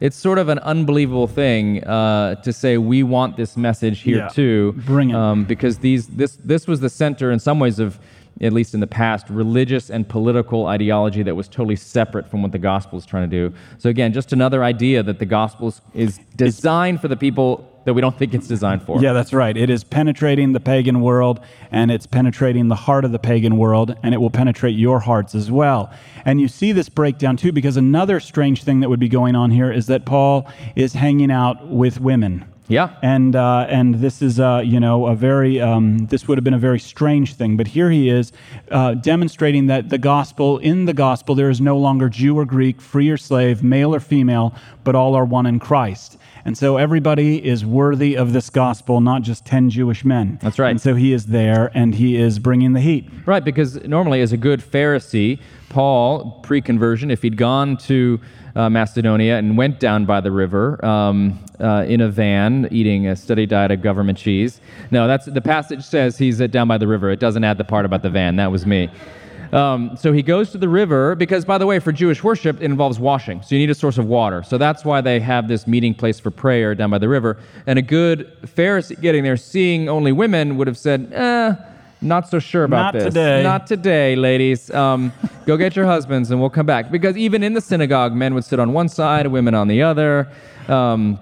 it's 0.00 0.16
sort 0.16 0.38
of 0.38 0.48
an 0.48 0.58
unbelievable 0.60 1.26
thing 1.26 1.82
uh, 1.84 2.36
to 2.36 2.52
say 2.52 2.78
we 2.78 3.02
want 3.02 3.36
this 3.36 3.56
message 3.56 4.00
here 4.00 4.18
yeah. 4.18 4.28
too. 4.28 4.74
Bring 4.84 5.10
it. 5.10 5.16
Um, 5.16 5.44
because 5.44 5.78
these 5.78 6.06
this 6.08 6.36
this 6.44 6.66
was 6.66 6.80
the 6.80 6.90
center 6.90 7.30
in 7.30 7.38
some 7.38 7.58
ways 7.58 7.78
of 7.78 7.98
at 8.40 8.52
least 8.52 8.74
in 8.74 8.80
the 8.80 8.86
past, 8.86 9.28
religious 9.30 9.90
and 9.90 10.06
political 10.06 10.66
ideology 10.66 11.22
that 11.22 11.34
was 11.34 11.48
totally 11.48 11.76
separate 11.76 12.28
from 12.28 12.42
what 12.42 12.52
the 12.52 12.58
gospel 12.58 12.98
is 12.98 13.06
trying 13.06 13.28
to 13.28 13.48
do. 13.48 13.56
So 13.78 13.88
again, 13.88 14.12
just 14.12 14.32
another 14.32 14.62
idea 14.62 15.02
that 15.02 15.18
the 15.18 15.26
gospel 15.26 15.74
is 15.94 16.20
designed 16.36 17.00
for 17.00 17.08
the 17.08 17.16
people 17.16 17.75
that 17.86 17.94
we 17.94 18.00
don't 18.00 18.18
think 18.18 18.34
it's 18.34 18.48
designed 18.48 18.82
for. 18.82 19.00
Yeah, 19.00 19.12
that's 19.12 19.32
right. 19.32 19.56
It 19.56 19.70
is 19.70 19.84
penetrating 19.84 20.52
the 20.52 20.60
pagan 20.60 21.00
world 21.00 21.40
and 21.70 21.90
it's 21.90 22.04
penetrating 22.04 22.66
the 22.66 22.74
heart 22.74 23.04
of 23.04 23.12
the 23.12 23.18
pagan 23.18 23.56
world 23.56 23.96
and 24.02 24.12
it 24.12 24.18
will 24.18 24.30
penetrate 24.30 24.74
your 24.74 24.98
hearts 25.00 25.36
as 25.36 25.52
well. 25.52 25.92
And 26.24 26.40
you 26.40 26.48
see 26.48 26.72
this 26.72 26.88
breakdown 26.88 27.36
too 27.36 27.52
because 27.52 27.76
another 27.76 28.18
strange 28.18 28.64
thing 28.64 28.80
that 28.80 28.88
would 28.88 29.00
be 29.00 29.08
going 29.08 29.36
on 29.36 29.52
here 29.52 29.70
is 29.70 29.86
that 29.86 30.04
Paul 30.04 30.50
is 30.74 30.94
hanging 30.94 31.30
out 31.30 31.68
with 31.68 32.00
women. 32.00 32.44
Yeah. 32.68 32.96
And 33.02 33.36
uh, 33.36 33.66
and 33.68 33.96
this 33.96 34.22
is 34.22 34.40
uh, 34.40 34.62
you 34.64 34.80
know 34.80 35.06
a 35.06 35.14
very 35.14 35.60
um, 35.60 36.06
this 36.06 36.26
would 36.26 36.38
have 36.38 36.44
been 36.44 36.54
a 36.54 36.58
very 36.58 36.80
strange 36.80 37.34
thing, 37.34 37.56
but 37.56 37.68
here 37.68 37.90
he 37.90 38.08
is 38.08 38.32
uh, 38.70 38.94
demonstrating 38.94 39.66
that 39.66 39.88
the 39.88 39.98
gospel 39.98 40.58
in 40.58 40.84
the 40.84 40.94
gospel 40.94 41.34
there 41.34 41.50
is 41.50 41.60
no 41.60 41.78
longer 41.78 42.08
Jew 42.08 42.38
or 42.38 42.44
Greek, 42.44 42.80
free 42.80 43.08
or 43.08 43.16
slave, 43.16 43.62
male 43.62 43.94
or 43.94 44.00
female, 44.00 44.54
but 44.84 44.94
all 44.94 45.14
are 45.14 45.24
one 45.24 45.46
in 45.46 45.58
Christ. 45.58 46.18
And 46.44 46.56
so 46.56 46.76
everybody 46.76 47.44
is 47.44 47.66
worthy 47.66 48.16
of 48.16 48.32
this 48.32 48.50
gospel, 48.50 49.00
not 49.00 49.22
just 49.22 49.44
10 49.46 49.68
Jewish 49.68 50.04
men. 50.04 50.38
That's 50.40 50.60
right. 50.60 50.70
And 50.70 50.80
so 50.80 50.94
he 50.94 51.12
is 51.12 51.26
there 51.26 51.72
and 51.74 51.92
he 51.92 52.16
is 52.16 52.38
bringing 52.38 52.72
the 52.72 52.80
heat. 52.80 53.10
Right, 53.26 53.44
because 53.44 53.82
normally, 53.82 54.20
as 54.20 54.32
a 54.32 54.36
good 54.36 54.60
Pharisee, 54.60 55.40
Paul, 55.70 56.40
pre 56.42 56.60
conversion, 56.60 57.10
if 57.10 57.22
he'd 57.22 57.36
gone 57.36 57.76
to 57.78 58.20
uh, 58.56 58.70
Macedonia 58.70 59.36
and 59.36 59.56
went 59.56 59.78
down 59.78 60.06
by 60.06 60.20
the 60.20 60.30
river 60.32 60.84
um, 60.84 61.38
uh, 61.60 61.84
in 61.86 62.00
a 62.00 62.08
van 62.08 62.66
eating 62.70 63.06
a 63.06 63.14
steady 63.14 63.46
diet 63.46 63.70
of 63.70 63.82
government 63.82 64.18
cheese. 64.18 64.60
No, 64.90 65.06
that's 65.06 65.26
the 65.26 65.42
passage 65.42 65.84
says 65.84 66.16
he's 66.18 66.40
at 66.40 66.50
down 66.50 66.66
by 66.66 66.78
the 66.78 66.88
river. 66.88 67.10
It 67.10 67.20
doesn't 67.20 67.44
add 67.44 67.58
the 67.58 67.64
part 67.64 67.84
about 67.84 68.02
the 68.02 68.10
van. 68.10 68.36
That 68.36 68.50
was 68.50 68.66
me. 68.66 68.90
Um, 69.52 69.96
so 69.96 70.12
he 70.12 70.22
goes 70.22 70.50
to 70.50 70.58
the 70.58 70.68
river 70.68 71.14
because, 71.14 71.44
by 71.44 71.58
the 71.58 71.66
way, 71.66 71.78
for 71.78 71.92
Jewish 71.92 72.24
worship, 72.24 72.56
it 72.56 72.64
involves 72.64 72.98
washing. 72.98 73.42
So 73.42 73.54
you 73.54 73.60
need 73.60 73.70
a 73.70 73.76
source 73.76 73.96
of 73.96 74.06
water. 74.06 74.42
So 74.42 74.58
that's 74.58 74.84
why 74.84 75.00
they 75.00 75.20
have 75.20 75.46
this 75.46 75.66
meeting 75.66 75.94
place 75.94 76.18
for 76.18 76.32
prayer 76.32 76.74
down 76.74 76.90
by 76.90 76.98
the 76.98 77.08
river. 77.08 77.38
And 77.66 77.78
a 77.78 77.82
good 77.82 78.32
Pharisee 78.42 79.00
getting 79.00 79.22
there, 79.22 79.36
seeing 79.36 79.88
only 79.88 80.10
women, 80.10 80.56
would 80.56 80.66
have 80.66 80.76
said, 80.76 81.12
eh, 81.12 81.54
not 82.00 82.28
so 82.28 82.38
sure 82.38 82.64
about 82.64 82.94
Not 82.94 82.94
this. 82.94 83.04
today. 83.04 83.42
Not 83.42 83.66
today, 83.66 84.16
ladies. 84.16 84.70
Um, 84.70 85.12
go 85.46 85.56
get 85.56 85.76
your 85.76 85.86
husbands 85.86 86.30
and 86.30 86.40
we'll 86.40 86.50
come 86.50 86.66
back. 86.66 86.90
Because 86.90 87.16
even 87.16 87.42
in 87.42 87.54
the 87.54 87.60
synagogue, 87.60 88.12
men 88.12 88.34
would 88.34 88.44
sit 88.44 88.58
on 88.58 88.72
one 88.72 88.88
side, 88.88 89.26
women 89.28 89.54
on 89.54 89.68
the 89.68 89.82
other. 89.82 90.30
Um, 90.68 91.18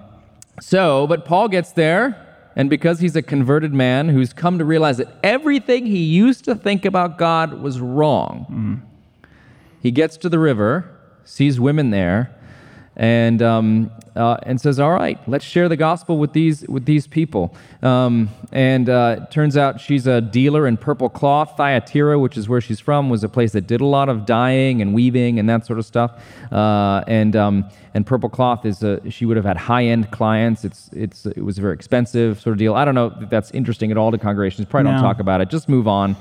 so, 0.59 1.07
but 1.07 1.25
Paul 1.25 1.47
gets 1.47 1.71
there, 1.71 2.21
and 2.55 2.69
because 2.69 2.99
he's 2.99 3.15
a 3.15 3.21
converted 3.21 3.73
man 3.73 4.09
who's 4.09 4.33
come 4.33 4.57
to 4.57 4.65
realize 4.65 4.97
that 4.97 5.09
everything 5.23 5.85
he 5.85 6.03
used 6.03 6.45
to 6.45 6.55
think 6.55 6.85
about 6.85 7.17
God 7.17 7.61
was 7.61 7.79
wrong, 7.79 8.45
mm. 8.49 9.29
he 9.81 9.91
gets 9.91 10.17
to 10.17 10.29
the 10.29 10.39
river, 10.39 10.89
sees 11.23 11.59
women 11.59 11.91
there, 11.91 12.34
and 12.97 13.41
um, 13.41 13.91
uh, 14.15 14.37
and 14.43 14.59
says, 14.59 14.79
"All 14.79 14.91
right, 14.91 15.19
let's 15.27 15.43
share 15.43 15.67
the 15.67 15.75
gospel 15.75 16.17
with 16.17 16.33
these 16.33 16.65
with 16.67 16.85
these 16.85 17.07
people." 17.07 17.53
Um, 17.81 18.29
and 18.51 18.89
uh, 18.89 19.25
turns 19.29 19.57
out 19.57 19.81
she's 19.81 20.07
a 20.07 20.21
dealer 20.21 20.67
in 20.67 20.77
purple 20.77 21.09
cloth. 21.09 21.55
Thyatira, 21.57 22.17
which 22.17 22.37
is 22.37 22.47
where 22.47 22.61
she's 22.61 22.79
from, 22.79 23.09
was 23.09 23.23
a 23.23 23.29
place 23.29 23.51
that 23.51 23.67
did 23.67 23.81
a 23.81 23.85
lot 23.85 24.07
of 24.07 24.25
dyeing 24.25 24.81
and 24.81 24.93
weaving 24.93 25.39
and 25.39 25.49
that 25.49 25.65
sort 25.65 25.79
of 25.79 25.85
stuff. 25.85 26.11
Uh, 26.51 27.03
and 27.07 27.35
um, 27.35 27.69
and 27.93 28.05
purple 28.05 28.29
cloth 28.29 28.65
is 28.65 28.83
a, 28.83 29.01
she 29.09 29.25
would 29.25 29.37
have 29.37 29.45
had 29.45 29.57
high 29.57 29.85
end 29.85 30.11
clients. 30.11 30.63
It's 30.63 30.89
it's 30.93 31.25
it 31.25 31.43
was 31.43 31.57
a 31.57 31.61
very 31.61 31.73
expensive 31.73 32.39
sort 32.39 32.53
of 32.53 32.59
deal. 32.59 32.75
I 32.75 32.85
don't 32.85 32.95
know 32.95 33.13
if 33.19 33.29
that's 33.29 33.51
interesting 33.51 33.91
at 33.91 33.97
all 33.97 34.11
to 34.11 34.17
congregations. 34.17 34.67
Probably 34.67 34.91
no. 34.91 34.97
don't 34.97 35.03
talk 35.03 35.19
about 35.19 35.41
it. 35.41 35.49
Just 35.49 35.67
move 35.67 35.87
on. 35.87 36.15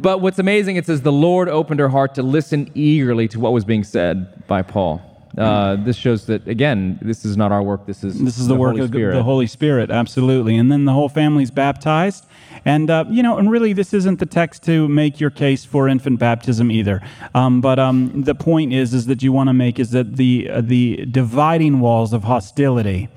But 0.00 0.20
what's 0.20 0.38
amazing, 0.38 0.76
it 0.76 0.86
says 0.86 1.02
the 1.02 1.12
Lord 1.12 1.48
opened 1.48 1.80
her 1.80 1.88
heart 1.88 2.14
to 2.16 2.22
listen 2.22 2.70
eagerly 2.74 3.28
to 3.28 3.40
what 3.40 3.52
was 3.52 3.64
being 3.64 3.84
said 3.84 4.46
by 4.46 4.62
Paul. 4.62 5.02
Uh, 5.36 5.76
this 5.76 5.96
shows 5.96 6.26
that 6.26 6.46
again, 6.48 6.98
this 7.00 7.24
is 7.24 7.36
not 7.36 7.52
our 7.52 7.62
work. 7.62 7.86
This 7.86 8.02
is 8.02 8.20
this 8.22 8.38
is 8.38 8.48
the, 8.48 8.54
the 8.54 8.60
work 8.60 8.72
Holy 8.72 8.84
of 8.84 8.88
Spirit. 8.88 9.14
the 9.14 9.22
Holy 9.22 9.46
Spirit, 9.46 9.90
absolutely. 9.90 10.56
And 10.56 10.72
then 10.72 10.84
the 10.84 10.92
whole 10.92 11.08
family's 11.08 11.50
baptized, 11.50 12.26
and 12.64 12.90
uh, 12.90 13.04
you 13.08 13.22
know, 13.22 13.38
and 13.38 13.50
really, 13.50 13.72
this 13.72 13.94
isn't 13.94 14.18
the 14.18 14.26
text 14.26 14.64
to 14.64 14.88
make 14.88 15.20
your 15.20 15.30
case 15.30 15.64
for 15.64 15.86
infant 15.86 16.18
baptism 16.18 16.72
either. 16.72 17.00
Um, 17.34 17.60
but 17.60 17.78
um, 17.78 18.22
the 18.22 18.34
point 18.34 18.72
is, 18.72 18.94
is 18.94 19.06
that 19.06 19.22
you 19.22 19.32
want 19.32 19.48
to 19.48 19.54
make 19.54 19.78
is 19.78 19.90
that 19.90 20.16
the 20.16 20.50
uh, 20.50 20.60
the 20.60 21.06
dividing 21.06 21.78
walls 21.78 22.12
of 22.12 22.24
hostility 22.24 23.08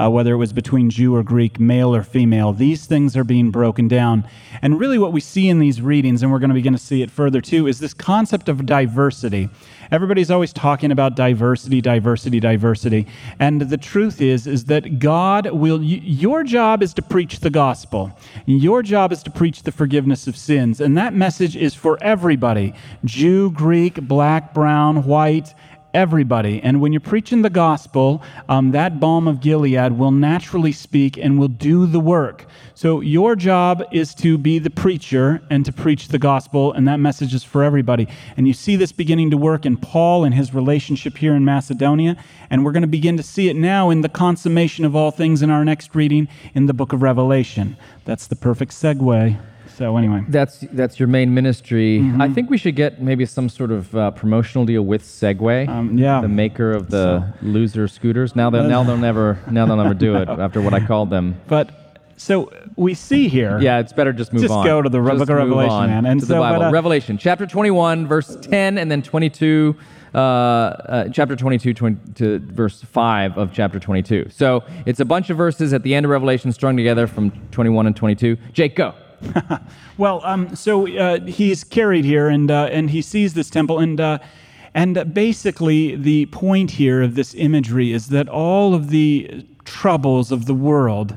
uh, 0.00 0.08
whether 0.08 0.32
it 0.32 0.36
was 0.36 0.52
between 0.52 0.88
Jew 0.88 1.14
or 1.14 1.22
Greek, 1.22 1.60
male 1.60 1.94
or 1.94 2.02
female. 2.02 2.52
These 2.52 2.86
things 2.86 3.16
are 3.16 3.24
being 3.24 3.50
broken 3.50 3.86
down. 3.86 4.26
And 4.62 4.80
really, 4.80 4.98
what 4.98 5.12
we 5.12 5.20
see 5.20 5.48
in 5.48 5.58
these 5.58 5.82
readings, 5.82 6.22
and 6.22 6.32
we're 6.32 6.38
going 6.38 6.50
to 6.50 6.54
begin 6.54 6.72
to 6.72 6.78
see 6.78 7.02
it 7.02 7.10
further 7.10 7.40
too, 7.40 7.66
is 7.66 7.78
this 7.78 7.92
concept 7.92 8.48
of 8.48 8.64
diversity. 8.64 9.50
Everybody's 9.90 10.30
always 10.30 10.52
talking 10.52 10.92
about 10.92 11.16
diversity, 11.16 11.80
diversity, 11.80 12.38
diversity. 12.38 13.08
And 13.40 13.62
the 13.62 13.76
truth 13.76 14.20
is, 14.20 14.46
is 14.46 14.66
that 14.66 15.00
God 15.00 15.50
will, 15.50 15.82
your 15.82 16.44
job 16.44 16.82
is 16.82 16.94
to 16.94 17.02
preach 17.02 17.40
the 17.40 17.50
gospel. 17.50 18.16
Your 18.46 18.82
job 18.82 19.10
is 19.10 19.22
to 19.24 19.30
preach 19.30 19.64
the 19.64 19.72
forgiveness 19.72 20.28
of 20.28 20.36
sins. 20.36 20.80
And 20.80 20.96
that 20.96 21.12
message 21.12 21.56
is 21.56 21.74
for 21.74 21.98
everybody 22.00 22.72
Jew, 23.04 23.50
Greek, 23.50 24.00
black, 24.06 24.54
brown, 24.54 25.04
white, 25.04 25.54
everybody. 25.94 26.60
And 26.62 26.80
when 26.80 26.92
you're 26.92 27.00
preaching 27.00 27.42
the 27.42 27.50
gospel, 27.50 28.22
um, 28.48 28.70
that 28.72 29.00
balm 29.00 29.28
of 29.28 29.40
Gilead 29.40 29.92
will 29.92 30.10
naturally 30.10 30.72
speak 30.72 31.16
and 31.16 31.38
will 31.38 31.48
do 31.48 31.86
the 31.86 32.00
work. 32.00 32.46
So 32.74 33.00
your 33.00 33.36
job 33.36 33.82
is 33.92 34.14
to 34.16 34.38
be 34.38 34.58
the 34.58 34.70
preacher 34.70 35.42
and 35.50 35.64
to 35.66 35.72
preach 35.72 36.08
the 36.08 36.18
gospel, 36.18 36.72
and 36.72 36.88
that 36.88 36.98
message 36.98 37.34
is 37.34 37.44
for 37.44 37.62
everybody. 37.62 38.08
And 38.36 38.46
you 38.46 38.54
see 38.54 38.76
this 38.76 38.92
beginning 38.92 39.30
to 39.32 39.36
work 39.36 39.66
in 39.66 39.76
Paul 39.76 40.24
and 40.24 40.34
his 40.34 40.54
relationship 40.54 41.18
here 41.18 41.34
in 41.34 41.44
Macedonia, 41.44 42.16
and 42.48 42.64
we're 42.64 42.72
going 42.72 42.82
to 42.82 42.88
begin 42.88 43.16
to 43.16 43.22
see 43.22 43.48
it 43.48 43.56
now 43.56 43.90
in 43.90 44.00
the 44.00 44.08
consummation 44.08 44.84
of 44.84 44.96
all 44.96 45.10
things 45.10 45.42
in 45.42 45.50
our 45.50 45.64
next 45.64 45.94
reading 45.94 46.28
in 46.54 46.66
the 46.66 46.74
book 46.74 46.92
of 46.92 47.02
Revelation. 47.02 47.76
That's 48.04 48.26
the 48.26 48.36
perfect 48.36 48.72
segue. 48.72 49.38
So 49.76 49.96
anyway, 49.96 50.24
that's 50.28 50.60
that's 50.72 50.98
your 50.98 51.08
main 51.08 51.32
ministry. 51.32 52.00
Mm-hmm. 52.00 52.20
I 52.20 52.28
think 52.28 52.50
we 52.50 52.58
should 52.58 52.76
get 52.76 53.00
maybe 53.00 53.24
some 53.26 53.48
sort 53.48 53.70
of 53.70 53.94
uh, 53.94 54.10
promotional 54.12 54.64
deal 54.64 54.82
with 54.82 55.02
Segway, 55.02 55.68
um, 55.68 55.96
yeah, 55.96 56.20
the 56.20 56.28
maker 56.28 56.72
of 56.72 56.90
the 56.90 57.20
so. 57.20 57.46
loser 57.46 57.88
scooters. 57.88 58.36
Now 58.36 58.50
they'll 58.50 58.68
now 58.68 58.82
they'll 58.82 58.96
never 58.96 59.38
now 59.50 59.66
they'll 59.66 59.76
never 59.76 59.94
do 59.94 60.16
it 60.16 60.28
after 60.28 60.60
what 60.60 60.74
I 60.74 60.84
called 60.84 61.10
them. 61.10 61.40
But 61.46 61.80
so 62.16 62.52
we 62.76 62.92
see 62.92 63.28
here. 63.28 63.58
Yeah, 63.60 63.78
it's 63.78 63.94
better 63.94 64.12
just 64.12 64.32
move 64.32 64.42
just 64.42 64.52
on. 64.52 64.64
Just 64.64 64.70
go 64.70 64.82
to 64.82 64.90
the 64.90 65.00
book 65.00 65.22
of 65.22 65.28
Revelation, 65.28 65.86
man. 65.86 66.04
And 66.04 66.20
to 66.20 66.26
so, 66.26 66.34
the 66.34 66.40
Bible. 66.40 66.58
But, 66.58 66.68
uh, 66.68 66.72
Revelation, 66.72 67.16
chapter 67.16 67.46
21, 67.46 68.06
verse 68.06 68.36
10, 68.42 68.76
and 68.76 68.90
then 68.90 69.02
22. 69.02 69.74
Uh, 70.12 70.18
uh, 70.18 71.08
chapter 71.08 71.36
22 71.36 71.72
20, 71.72 72.12
to 72.14 72.40
verse 72.40 72.82
5 72.82 73.38
of 73.38 73.52
chapter 73.52 73.78
22. 73.78 74.28
So 74.30 74.64
it's 74.84 74.98
a 75.00 75.04
bunch 75.04 75.30
of 75.30 75.36
verses 75.36 75.72
at 75.72 75.82
the 75.84 75.94
end 75.94 76.04
of 76.04 76.10
Revelation 76.10 76.52
strung 76.52 76.76
together 76.76 77.06
from 77.06 77.30
21 77.52 77.86
and 77.86 77.96
22. 77.96 78.36
Jake, 78.52 78.74
go. 78.74 78.94
well, 79.98 80.20
um, 80.24 80.54
so 80.56 80.88
uh, 80.96 81.20
he's 81.26 81.64
carried 81.64 82.04
here, 82.04 82.28
and 82.28 82.50
uh, 82.50 82.68
and 82.70 82.90
he 82.90 83.02
sees 83.02 83.34
this 83.34 83.50
temple, 83.50 83.78
and 83.78 84.00
uh, 84.00 84.18
and 84.74 85.12
basically 85.12 85.96
the 85.96 86.26
point 86.26 86.72
here 86.72 87.02
of 87.02 87.14
this 87.14 87.34
imagery 87.34 87.92
is 87.92 88.08
that 88.08 88.28
all 88.28 88.74
of 88.74 88.90
the 88.90 89.46
troubles 89.64 90.32
of 90.32 90.46
the 90.46 90.54
world 90.54 91.16